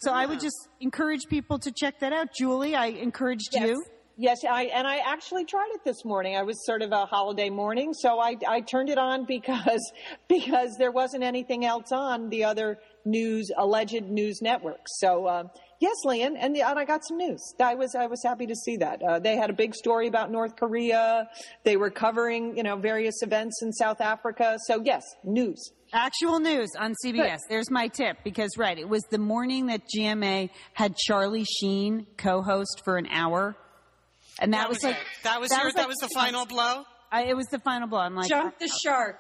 [0.01, 2.35] So I would just encourage people to check that out.
[2.35, 3.69] Julie, I encouraged Yes.
[3.69, 3.85] you.
[4.19, 6.37] Yes, I and I actually tried it this morning.
[6.37, 9.81] I was sort of a holiday morning, so I I turned it on because
[10.29, 14.91] because there wasn't anything else on the other news alleged news networks.
[15.01, 15.45] So uh,
[15.83, 17.55] yes, Lian, and, the, and I got some news.
[17.61, 20.31] I was I was happy to see that uh, they had a big story about
[20.31, 21.29] North Korea.
[21.65, 24.57] They were covering you know various events in South Africa.
[24.67, 25.73] So yes, news.
[25.93, 27.41] Actual news on CBS.
[27.51, 32.81] There's my tip because right, it was the morning that GMA had Charlie Sheen co-host
[32.85, 33.57] for an hour,
[34.39, 35.03] and that, that was, was like it.
[35.25, 36.85] That was your, like that was the final blow.
[37.11, 37.99] I, it was the final blow.
[37.99, 39.19] I'm like, Jump the shark.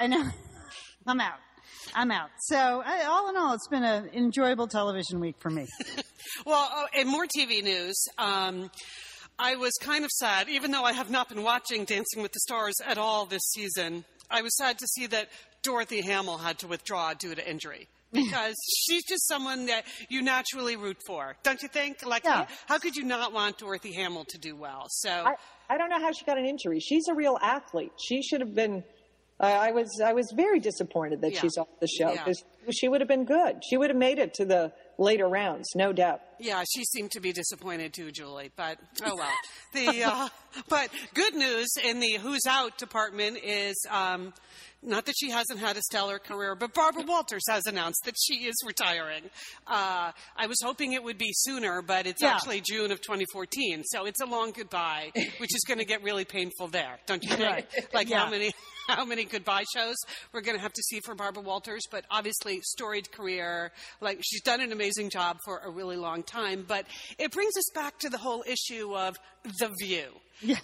[0.00, 0.24] I know,
[1.06, 1.43] I'm out.
[1.94, 2.30] I'm out.
[2.40, 5.66] So I, all in all, it's been an enjoyable television week for me.
[6.46, 7.94] Well, oh, and more TV news.
[8.18, 8.70] Um,
[9.38, 12.40] I was kind of sad, even though I have not been watching Dancing with the
[12.40, 14.04] Stars at all this season.
[14.30, 15.28] I was sad to see that
[15.62, 18.54] Dorothy Hamill had to withdraw due to injury because
[18.86, 22.04] she's just someone that you naturally root for, don't you think?
[22.04, 22.46] Like, Yeah.
[22.66, 24.86] how could you not want Dorothy Hamill to do well?
[24.88, 25.34] So, I,
[25.68, 26.80] I don't know how she got an injury.
[26.80, 27.92] She's a real athlete.
[28.08, 28.82] She should have been.
[29.40, 31.40] I I was I was very disappointed that Yeah.
[31.40, 33.62] she's off the show because she would have been good.
[33.68, 36.20] She would have made it to the later rounds, no doubt.
[36.38, 38.50] Yeah, she seemed to be disappointed too, Julie.
[38.56, 39.30] But oh well.
[39.72, 40.28] The uh,
[40.68, 44.32] but good news in the Who's Out department is um,
[44.84, 48.44] not that she hasn't had a stellar career, but Barbara Walters has announced that she
[48.46, 49.24] is retiring.
[49.66, 52.34] Uh, I was hoping it would be sooner, but it's Yeah.
[52.34, 56.24] actually June of 2014, so it's a long goodbye, which is going to get really
[56.24, 57.40] painful there, don't you think?
[57.44, 57.66] Right.
[57.92, 58.20] Like Yeah.
[58.26, 58.52] how many
[58.88, 59.96] how many goodbye shows
[60.32, 63.72] we're going to have to see for Barbara Walters, but obviously storied career.
[64.00, 66.86] Like she's done an amazing job for a really long time, but
[67.18, 69.16] it brings us back to the whole issue of
[69.58, 70.08] the view.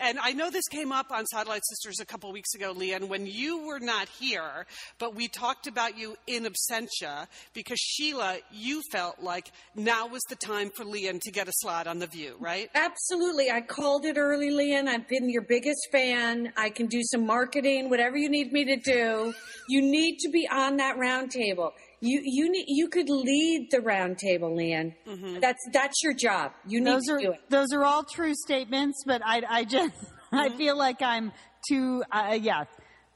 [0.00, 3.26] And I know this came up on Satellite Sisters a couple weeks ago, Lian, when
[3.26, 4.66] you were not here,
[4.98, 10.36] but we talked about you in absentia because Sheila, you felt like now was the
[10.36, 12.68] time for Lian to get a slot on The View, right?
[12.74, 13.50] Absolutely.
[13.50, 14.88] I called it early, Lian.
[14.88, 16.52] I've been your biggest fan.
[16.56, 19.34] I can do some marketing, whatever you need me to do.
[19.68, 21.72] You need to be on that round table.
[22.02, 24.94] You you need you could lead the round table, Lian.
[25.40, 26.52] That's that's your job.
[26.66, 27.40] You need those to are do it.
[27.50, 29.92] those are all true statements, but I I just
[30.32, 31.32] I feel like I'm
[31.68, 32.64] too uh, yeah.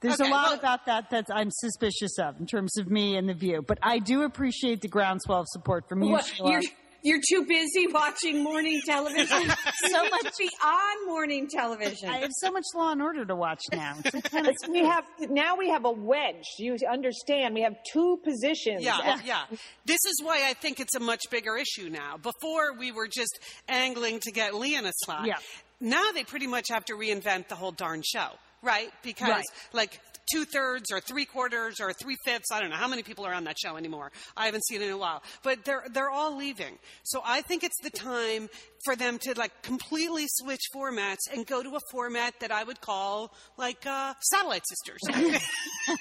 [0.01, 3.17] There's Okay, a lot well- about that that I'm suspicious of in terms of me
[3.17, 6.11] and the view, but I do appreciate the groundswell of support from you.
[6.13, 6.61] What, Sheila.
[7.05, 9.29] You're you're too busy watching morning television.
[9.87, 12.09] so much beyond morning television.
[12.09, 13.97] I have so much Law and Order to watch now.
[14.05, 16.45] It's kind of- We have now we have a wedge.
[16.59, 17.55] You understand?
[17.55, 18.83] We have two positions.
[18.83, 19.43] Yeah, yeah.
[19.85, 22.17] This is why I think it's a much bigger issue now.
[22.17, 23.39] Before we were just
[23.69, 25.27] angling to get Lian a slot.
[25.27, 25.37] Yeah.
[25.81, 28.29] Now they pretty much have to reinvent the whole darn show.
[28.65, 28.91] Right?
[29.03, 29.45] Because Right.
[29.73, 30.01] like
[30.33, 33.35] two thirds or three quarters or three fifths, I don't know how many people are
[33.35, 34.11] on that show anymore.
[34.37, 36.79] I haven't seen it in a while, but they're they're all leaving.
[37.05, 38.49] So I think it's the time
[38.87, 42.81] for them to like completely switch formats and go to a format that I would
[42.81, 45.01] call like uh, Satellite Sisters.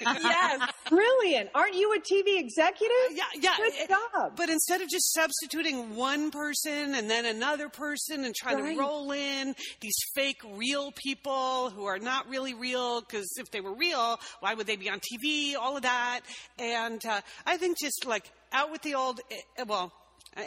[0.00, 1.50] yes, brilliant.
[1.54, 2.96] Aren't you a TV executive?
[3.12, 3.56] Yeah, yeah.
[3.56, 4.36] Good It- job.
[4.36, 8.74] But instead of just substituting one person and then another person and trying Right.
[8.76, 13.60] to roll in these fake real people who are not really real, because if they
[13.60, 15.54] were real, why would they be on TV?
[15.56, 16.20] All of that.
[16.58, 19.92] And uh, I think just like out with the old, eh, well,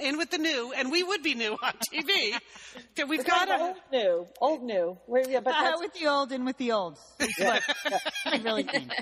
[0.04, 2.34] in with the new, and we would be new on TV.
[2.96, 3.56] That We've got Kind to.
[3.56, 4.98] of old new, old new.
[5.08, 6.98] We're- yeah, but that's, with the old and with the old.
[7.20, 7.62] is what
[8.26, 8.92] I really think.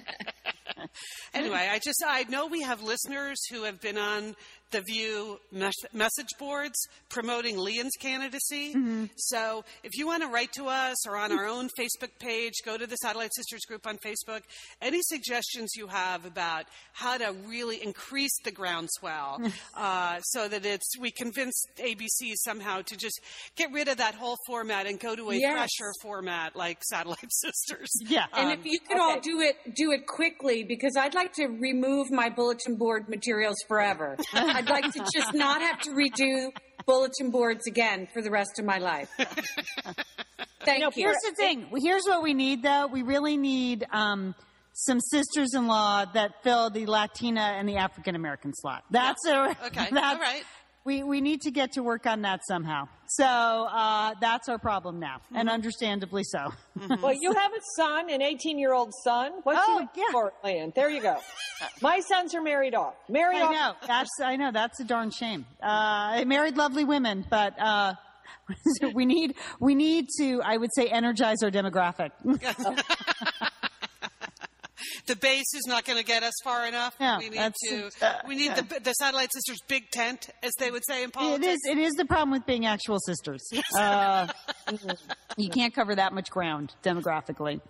[1.34, 4.36] Anyway, I just I know we have listeners who have been on
[4.72, 6.76] the View mes- message boards
[7.10, 8.74] promoting Lian's candidacy.
[9.16, 12.78] So if you want to write to us or on our own Facebook page, go
[12.78, 14.42] to the Satellite Sisters group on Facebook.
[14.82, 19.40] Any suggestions you have about how to really increase the groundswell
[19.76, 23.20] uh, so that it's we convince ABC somehow to just
[23.56, 25.52] get rid of that whole format and go to a Yes.
[25.54, 27.90] fresher format like Satellite Sisters.
[28.08, 28.26] Yeah.
[28.34, 31.48] And Um, if you could all do it, do it quickly because I'd like to
[31.48, 34.18] remove my bulletin board materials forever.
[34.56, 36.50] I'd like to just not have to redo
[36.86, 39.10] bulletin boards again for the rest of my life.
[40.62, 41.04] Thank you.
[41.04, 41.68] Here's the thing.
[41.76, 42.88] Here's what we need, though.
[42.88, 44.34] We really need um,
[44.74, 48.84] some sisters-in-law that fill the Latina and the African American slot.
[48.90, 49.90] That's a Okay.
[49.92, 50.44] That's, All right.
[50.86, 52.88] We we need to get to work on that somehow.
[53.08, 55.36] So uh, that's our problem now, Mm-hmm.
[55.38, 56.54] and understandably so.
[57.02, 59.32] well, you have a son, an 18 year old son.
[59.44, 60.04] What's Oh, you yeah.
[60.12, 60.74] for, Land?
[60.76, 61.18] There you go.
[61.82, 62.94] My sons are married off.
[63.10, 63.52] Married I off.
[63.52, 65.46] know that's I know that's a darn shame.
[65.62, 65.66] Uh,
[66.22, 67.94] I married lovely women, but uh,
[68.94, 72.12] we need we need to I would say energize our demographic.
[75.08, 76.96] the base is not going to get us far enough.
[77.00, 77.90] Yeah, we need to.
[78.02, 81.14] uh, we need the the satellite sisters' big tent, as they would say in It
[81.14, 81.48] politics.
[81.48, 81.60] is.
[81.70, 83.42] It is the problem with being actual sisters.
[83.78, 84.28] Uh,
[85.38, 87.62] you can't cover that much ground demographically.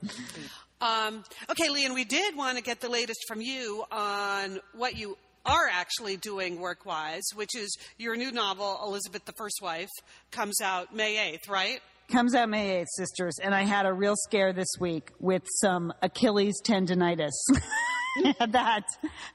[0.82, 5.18] Um, okay, Lian, we did want to get the latest from you on what you
[5.46, 9.90] are actually doing work-wise, which is your new novel, Elizabeth the First Wife,
[10.32, 11.80] comes out May eighth, right?
[12.08, 15.92] Comes out May 8th, sisters, and I had a real scare this week with some
[16.04, 17.32] Achilles tendonitis.
[18.40, 18.84] that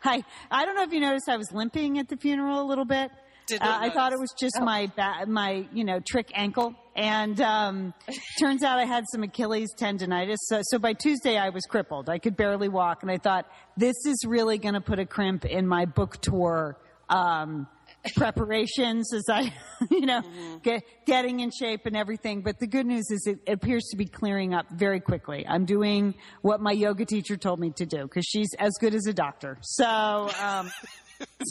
[0.04, 2.84] I I don't know if you noticed I was limping at the funeral a little
[2.84, 3.10] bit.
[3.52, 7.92] Uh, I thought it was just my ba- my you know trick ankle, and um,
[8.38, 10.36] turns out I had some Achilles tendonitis.
[10.42, 12.08] So, so by Tuesday I was crippled.
[12.08, 15.44] I could barely walk, and I thought this is really going to put a crimp
[15.44, 17.66] in my book tour um,
[18.16, 19.52] preparations as I
[19.90, 20.22] you know
[20.62, 22.42] get, getting in shape and everything.
[22.42, 25.46] But the good news is it, it appears to be clearing up very quickly.
[25.46, 29.06] I'm doing what my yoga teacher told me to do because she's as good as
[29.06, 29.58] a doctor.
[29.62, 30.30] So.
[30.40, 30.70] Um,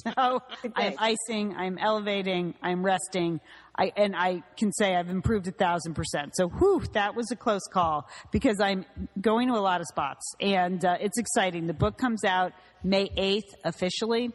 [0.04, 0.42] so
[0.76, 3.40] I'm icing, I'm elevating, I'm resting,
[3.78, 6.36] I, and I can say I've improved a thousand percent.
[6.36, 8.86] So, whew, that was a close call because I'm
[9.22, 11.68] going to a lot of spots, and uh, it's exciting.
[11.68, 14.32] The book comes out May 8th officially.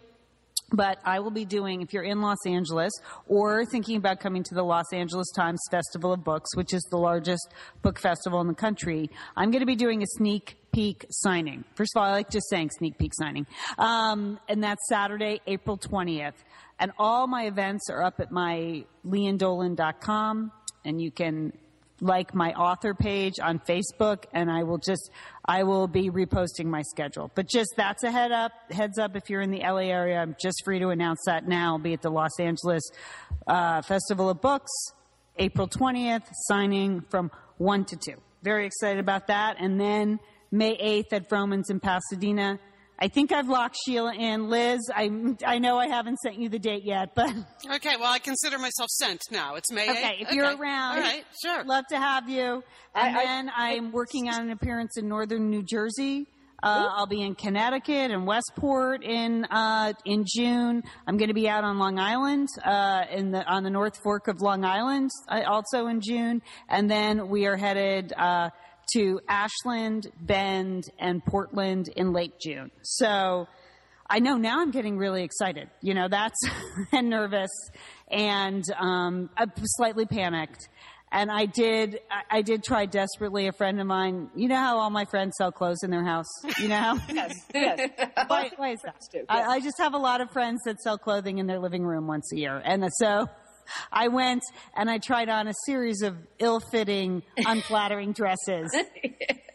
[0.74, 2.92] But I will be doing, if you're in Los Angeles
[3.26, 6.96] or thinking about coming to the Los Angeles Times Festival of Books, which is the
[6.96, 7.48] largest
[7.82, 11.64] book festival in the country, I'm going to be doing a sneak peek signing.
[11.74, 13.46] First of all, I like just saying sneak peek signing.
[13.78, 16.34] Um, and that's Saturday, April 20th.
[16.80, 20.50] And all my events are up at my liandolan.com
[20.84, 21.52] and you can
[22.00, 25.10] like my author page on Facebook and I will just,
[25.44, 27.30] I will be reposting my schedule.
[27.34, 30.18] But just that's a head up, heads up if you're in the LA area.
[30.18, 31.72] I'm just free to announce that now.
[31.72, 32.82] I'll be at the Los Angeles
[33.46, 34.72] uh, Festival of Books,
[35.38, 38.12] April 20th, signing from 1 to 2.
[38.42, 39.56] Very excited about that.
[39.58, 40.18] And then
[40.50, 42.58] May 8th at Vroman's in Pasadena.
[42.98, 44.48] I think I've locked Sheila in.
[44.48, 45.10] Liz, I,
[45.44, 47.28] I know I haven't sent you the date yet, but
[47.74, 49.56] Okay, well, I consider myself sent now.
[49.56, 49.90] It's May 8th.
[49.90, 51.64] Okay, if you're around, All right, sure.
[51.64, 52.62] Love to have you.
[52.94, 56.26] And then I'm working on an appearance in northern New Jersey.
[56.62, 60.82] Uh, I'll be in Connecticut and Westport in uh, in June.
[61.06, 64.28] I'm going to be out on Long Island uh, in the on the North Fork
[64.28, 66.40] of Long Island uh, also in June,
[66.70, 68.48] and then we are headed uh,
[68.92, 72.70] to Ashland, Bend, and Portland in late June.
[72.82, 73.48] So
[74.08, 75.68] I know now I'm getting really excited.
[75.80, 76.38] You know, that's
[76.92, 77.50] and nervous
[78.10, 80.68] and um, I'm slightly panicked.
[81.10, 83.46] And I did, I, I did try desperately.
[83.46, 86.26] A friend of mine, you know how all my friends sell clothes in their house.
[86.58, 86.98] You know?
[87.08, 87.90] Yes, yes.
[88.26, 88.96] why, why is that?
[89.12, 89.42] do, I.
[89.42, 92.32] I just have a lot of friends that sell clothing in their living room once
[92.32, 93.28] a year, and so
[93.92, 94.42] I went
[94.76, 98.74] and I tried on a series of ill-fitting, unflattering dresses.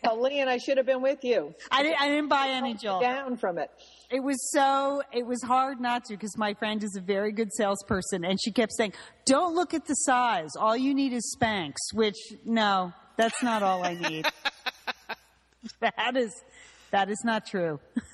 [0.02, 1.54] And I should have been with you.
[1.70, 3.00] I didn't, I didn't buy any, Jill.
[3.00, 3.70] Down from it.
[4.10, 7.50] It was so, it was hard not to because my friend is a very good
[7.54, 8.94] salesperson and she kept saying,
[9.26, 10.50] don't look at the size.
[10.58, 14.26] All you need is Spanx, which no, that's not all I need.
[15.80, 16.32] that is,
[16.92, 17.80] that is not true.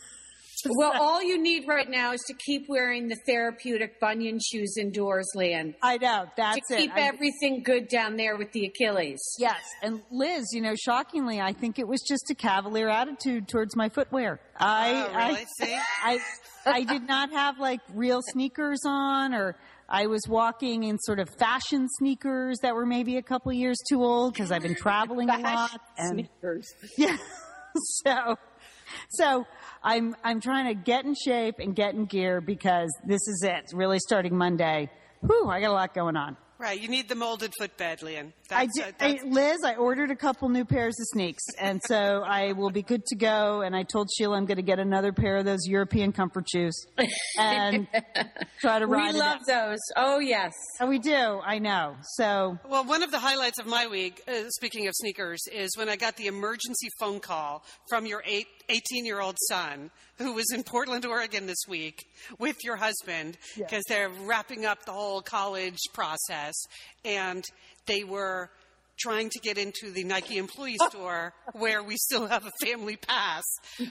[0.78, 5.28] Well, all you need right now is to keep wearing the therapeutic bunion shoes indoors,
[5.36, 5.76] Lian.
[5.82, 6.78] I know, that's to it.
[6.80, 9.20] keep I- everything good down there with the Achilles.
[9.39, 13.76] Yes, and Liz, you know, shockingly, I think it was just a cavalier attitude towards
[13.76, 14.39] my footwear.
[14.59, 15.41] I, Oh, really?
[15.41, 15.80] I, See?
[16.03, 16.20] I,
[16.66, 19.55] I did not have like real sneakers on, or
[19.88, 24.03] I was walking in sort of fashion sneakers that were maybe a couple years too
[24.03, 25.80] old because I've been traveling a lot.
[25.97, 26.74] And Sneakers.
[26.97, 27.18] yeah,
[28.05, 28.38] so,
[29.09, 29.45] so
[29.83, 33.55] I'm I'm trying to get in shape and get in gear because this is it.
[33.63, 34.89] It's really starting Monday.
[35.21, 36.38] Whew, I got a lot going on.
[36.57, 36.79] Right.
[36.79, 38.31] You need the molded footbed, Lian.
[38.49, 41.81] I did, uh, that's- I- Liz, I ordered a couple new pairs of sneaks, and
[41.86, 43.59] so I will be good to go.
[43.61, 46.73] And I told Sheila I'm going to get another pair of those European comfort shoes
[47.38, 47.89] and
[48.61, 49.45] try to We ride it love out.
[49.45, 49.79] those.
[49.97, 50.53] Oh, yes.
[50.79, 51.41] Oh, we do.
[51.45, 51.97] I know.
[52.13, 55.89] So Well, one of the highlights of my week, uh, speaking of sneakers, is when
[55.89, 58.23] I got the emergency phone call from your
[58.70, 62.05] 18 year old son, who was in Portland, Oregon this week
[62.39, 66.55] with your husband, because they're wrapping up the whole college process,
[67.03, 67.43] and
[67.86, 68.49] they were
[68.97, 73.43] trying to get into the Nike employee store where we still have a family pass,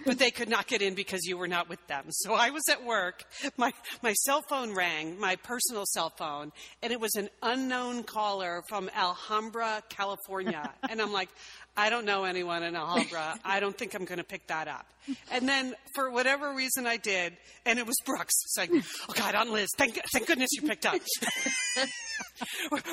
[0.07, 2.05] but they could not get in because you were not with them.
[2.09, 3.25] So I was at work.
[3.57, 3.72] My,
[4.03, 6.53] my cell phone rang, my personal cell phone,
[6.83, 10.72] and it was an unknown caller from Alhambra, California.
[10.95, 11.31] And I'm like,
[11.77, 13.39] I don't know anyone in Alhambra.
[13.45, 14.87] I don't think I'm going to pick that up.
[15.31, 19.51] And then for whatever reason I did, and it was Brooks saying, Oh God, Aunt
[19.51, 20.95] Liz, thank, thank goodness you picked up.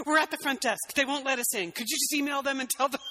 [0.05, 0.93] we're, at the front desk.
[0.95, 1.71] They won't let us in.
[1.71, 3.01] Could you just email them and tell them?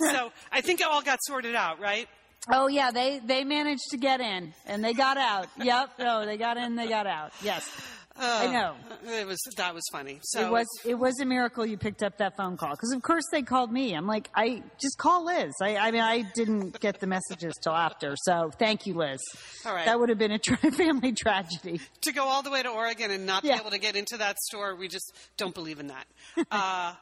[0.00, 2.08] so I think it all got sorted out, right?
[2.50, 5.46] Oh yeah, they they managed to get in and they got out.
[5.62, 5.90] Yep.
[6.00, 7.32] No, they got in, they got out.
[7.40, 7.70] Yes.
[8.18, 8.74] I know.
[9.06, 10.20] It was that was funny.
[10.22, 13.02] So it was it was a miracle you picked up that phone call because of
[13.02, 13.94] course they called me.
[13.94, 15.52] I'm like, I just call Liz.
[15.62, 18.14] I, I mean, I didn't get the messages till after.
[18.24, 19.20] So thank you, Liz.
[19.64, 19.86] All right.
[19.86, 21.80] That would have been a tra- family tragedy.
[22.02, 23.54] to go all the way to Oregon and not Yeah.
[23.56, 26.06] be able to get into that store, we just don't believe in that.
[26.50, 26.94] uh,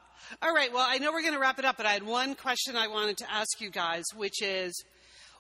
[0.43, 2.35] all right, well, I know we're going to wrap it up, but I had one
[2.37, 4.73] question I wanted to ask you guys, which is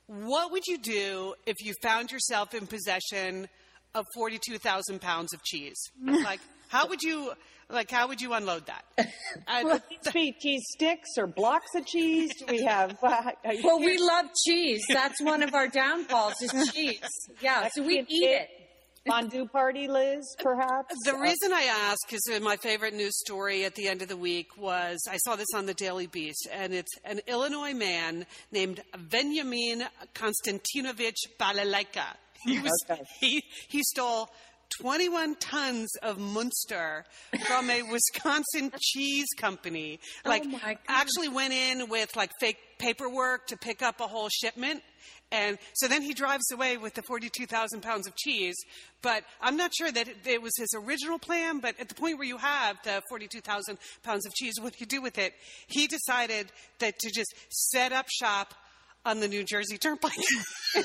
[0.06, 3.48] what would you do if you found yourself in possession
[3.95, 5.78] of 42,000 pounds of cheese?
[6.05, 7.32] like, how would you,
[7.68, 8.84] like, how would you unload that?
[9.49, 12.30] I- Would these be cheese sticks or blocks of cheese?
[12.38, 12.97] Do we have?
[13.03, 14.84] Well, we love cheese.
[14.88, 17.01] That's one of our downfalls is cheese.
[17.41, 18.49] Yeah, so we eat it.
[19.09, 20.95] Fondue party, Liz, perhaps?
[21.07, 24.16] The reason I ask is uh, my favorite news story at the end of the
[24.16, 28.82] week was I saw this on the Daily Beast, and it's an Illinois man named
[29.09, 29.84] Benjamin
[30.14, 32.05] Konstantinovich Balalaika.
[32.45, 33.03] He was Okay.
[33.20, 34.28] he he stole
[34.80, 37.05] 21 tons of Munster
[37.47, 39.99] from a Wisconsin cheese company.
[40.24, 40.78] Oh like my God.
[40.88, 44.82] actually went in with like fake paperwork to pick up a whole shipment.
[45.32, 48.57] And so then he drives away with the 42,000 pounds of cheese.
[49.01, 51.59] But I'm not sure that it, it was his original plan.
[51.61, 54.86] But at the point where you have the 42,000 pounds of cheese, what do you
[54.86, 55.32] do with it?
[55.68, 58.55] He decided that to just set up shop
[59.05, 60.12] on the New Jersey Turnpike.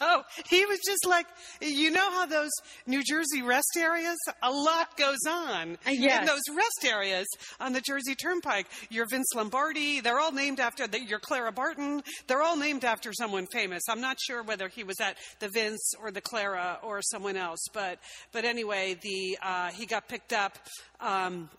[0.00, 1.26] so he was just like,
[1.60, 2.50] you know how those
[2.86, 7.26] New Jersey rest areas, a lot goes on in those rest areas
[7.60, 8.66] on the Jersey Turnpike.
[8.90, 12.02] Your Vince Lombardi, they're all named after the, your Clara Barton.
[12.26, 13.82] They're all named after someone famous.
[13.88, 17.60] I'm not sure whether he was at the Vince or the Clara or someone else,
[17.72, 17.98] but
[18.32, 20.58] but anyway, the uh, he got picked up.
[21.00, 21.50] Um,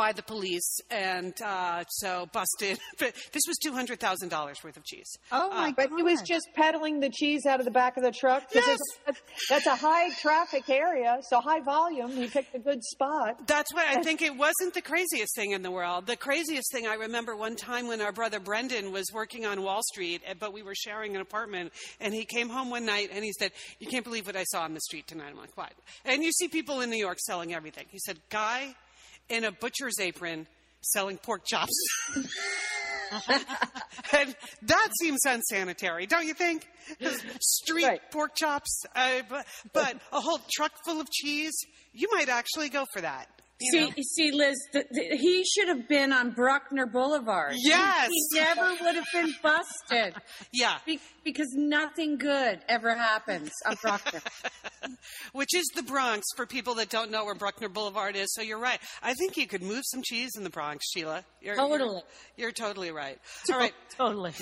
[0.00, 2.78] by the police, and uh, so busted.
[2.98, 5.10] But this was two hundred thousand dollars worth of cheese.
[5.30, 5.96] Oh my But god!
[5.98, 8.44] he was just peddling the cheese out of the back of the truck.
[8.54, 8.78] Yes.
[9.06, 9.16] it's-
[9.50, 12.10] That's a high traffic area, so high volume.
[12.12, 13.46] He picked a good spot.
[13.46, 16.06] That's why I think it wasn't the craziest thing in the world.
[16.06, 19.82] The craziest thing I remember one time when our brother Brendan was working on Wall
[19.92, 23.22] Street, eh, but we were sharing an apartment, and he came home one night and
[23.22, 25.72] he said, "You can't believe what I saw on the street tonight." I'm like, "What?"
[26.06, 27.86] And you see people in New York selling everything.
[27.90, 28.74] He said, "Guy
[29.30, 30.46] in a butcher's apron
[30.82, 31.72] selling pork chops."
[34.12, 36.66] and that seems unsanitary, don't you think?
[37.40, 38.10] Street Right.
[38.12, 41.54] pork chops, uh, but, but a whole truck full of cheese,
[41.92, 43.26] you might actually go for that.
[43.70, 43.90] See, know?
[44.02, 47.54] see, Liz, the, the, he should have been on Bruckner Boulevard.
[47.58, 48.08] Yes.
[48.10, 50.14] he never would have been busted.
[50.52, 50.78] Yeah.
[50.86, 54.20] Be- because nothing good ever happens on Bruckner.
[55.32, 58.32] Which is the Bronx for people that don't know where Bruckner Boulevard is.
[58.34, 58.78] So you're right.
[59.02, 61.24] I think you could move some cheese in the Bronx, Sheila.
[61.40, 62.02] You're, Totally.
[62.36, 63.18] You're, you're totally right.
[63.52, 63.74] All right.
[63.96, 64.32] Totally.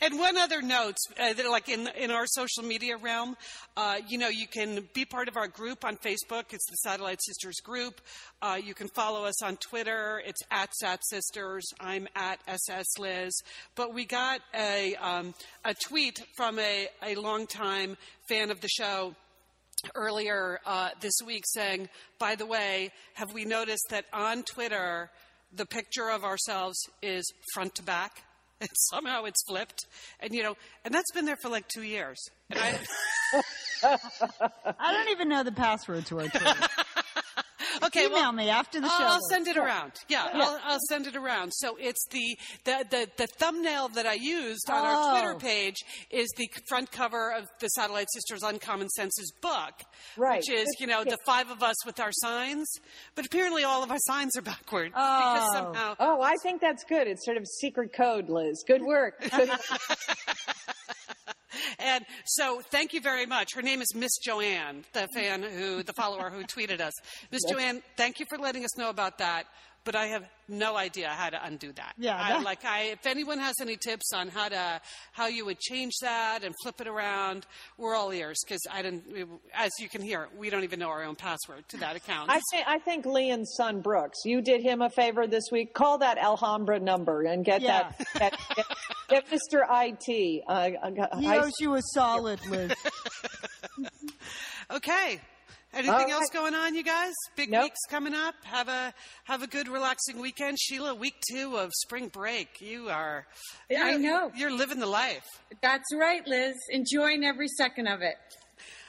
[0.00, 3.36] And one other note, uh, that, like in in our social media realm,
[3.76, 6.52] uh, you know, you can be part of our group on Facebook.
[6.52, 8.00] It's the Satellite Sisters group.
[8.40, 10.22] Uh, you can follow us on Twitter.
[10.24, 11.64] It's at Sat Sisters.
[11.80, 13.32] I'm at SS Liz.
[13.74, 15.34] But we got a um,
[15.64, 17.96] a tweet from a a longtime
[18.28, 19.14] fan of the show
[19.94, 21.88] earlier uh, this week saying,
[22.18, 25.10] by the way, have we noticed that on Twitter
[25.52, 28.12] the picture of ourselves is front to back?
[28.60, 29.80] And somehow it's flipped.
[30.20, 30.54] And, you know,
[30.84, 32.16] and that's been there for like two years.
[32.48, 32.78] And I,
[34.78, 36.54] I don't even know the password to our Twitter.
[37.96, 39.04] okay, Email well, me after the show.
[39.04, 39.92] I'll send it around.
[40.08, 41.52] Yeah, I'll, I'll send it around.
[41.52, 45.38] So it's the, the, the, the thumbnail that I used on our Twitter Oh.
[45.38, 45.76] page
[46.10, 49.72] is the front cover of the Satellite Sisters Uncommon Senses book,
[50.16, 50.38] Right.
[50.38, 52.66] which is, you know, the five of us with our signs.
[53.14, 55.52] But apparently all of our signs are backward because Oh.
[55.54, 57.06] somehow Oh, I think that's good.
[57.06, 58.64] It's sort of secret code, Liz.
[58.66, 59.20] Good work.
[59.30, 59.50] Good
[61.78, 63.54] And so, thank you very much.
[63.54, 66.92] Her name is Miss Joanne, the fan who, the follower who tweeted us.
[67.30, 69.46] Miss Joanne, thank you for letting us know about that.
[69.84, 71.92] But I have no idea how to undo that.
[71.98, 74.80] Yeah, I, like I, if anyone has any tips on how to,
[75.12, 77.44] how you would change that and flip it around,
[77.76, 79.04] we're all ears because I didn't.
[79.54, 82.30] As you can hear, we don't even know our own password to that account.
[82.30, 85.74] I think I think Lian's son Brooks, you did him a favor this week.
[85.74, 87.90] Call that Alhambra number and get Yeah.
[87.98, 88.66] that, that get,
[89.08, 89.64] get Mr.
[89.68, 90.44] IT.
[90.48, 92.72] Uh, uh, He I- owes you a solid, Liz.
[94.70, 95.20] Okay.
[95.74, 97.12] Anything All else going on, you guys?
[97.36, 97.64] Big Nope.
[97.64, 98.34] weeks coming up.
[98.44, 98.94] Have a
[99.24, 100.94] have a good, relaxing weekend, Sheila.
[100.94, 102.60] Week two of spring break.
[102.60, 103.26] You are.
[103.70, 104.30] I you're- know.
[104.36, 105.24] You're living the life.
[105.62, 106.54] That's right, Liz.
[106.70, 108.16] Enjoying every second of it.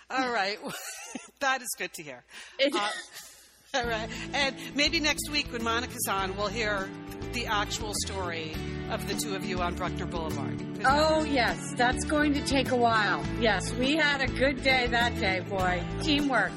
[0.09, 0.59] All right.
[1.39, 2.23] that is good to hear.
[2.63, 2.89] Uh,
[3.73, 4.09] all right.
[4.33, 6.88] And maybe next week when Monica's on, we'll hear
[7.33, 8.53] the actual story
[8.91, 10.61] of the two of you on Bruckner Boulevard.
[10.86, 11.73] Oh, yes.
[11.75, 13.25] That's going to take a while.
[13.39, 15.83] Yes, we had a good day that day, boy.
[16.03, 16.51] Teamwork.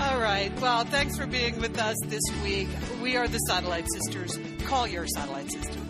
[0.00, 0.52] All right.
[0.60, 2.68] Well, thanks for being with us this week.
[3.02, 4.38] We are the Satellite Sisters.
[4.64, 5.87] Call your Satellite Sisters.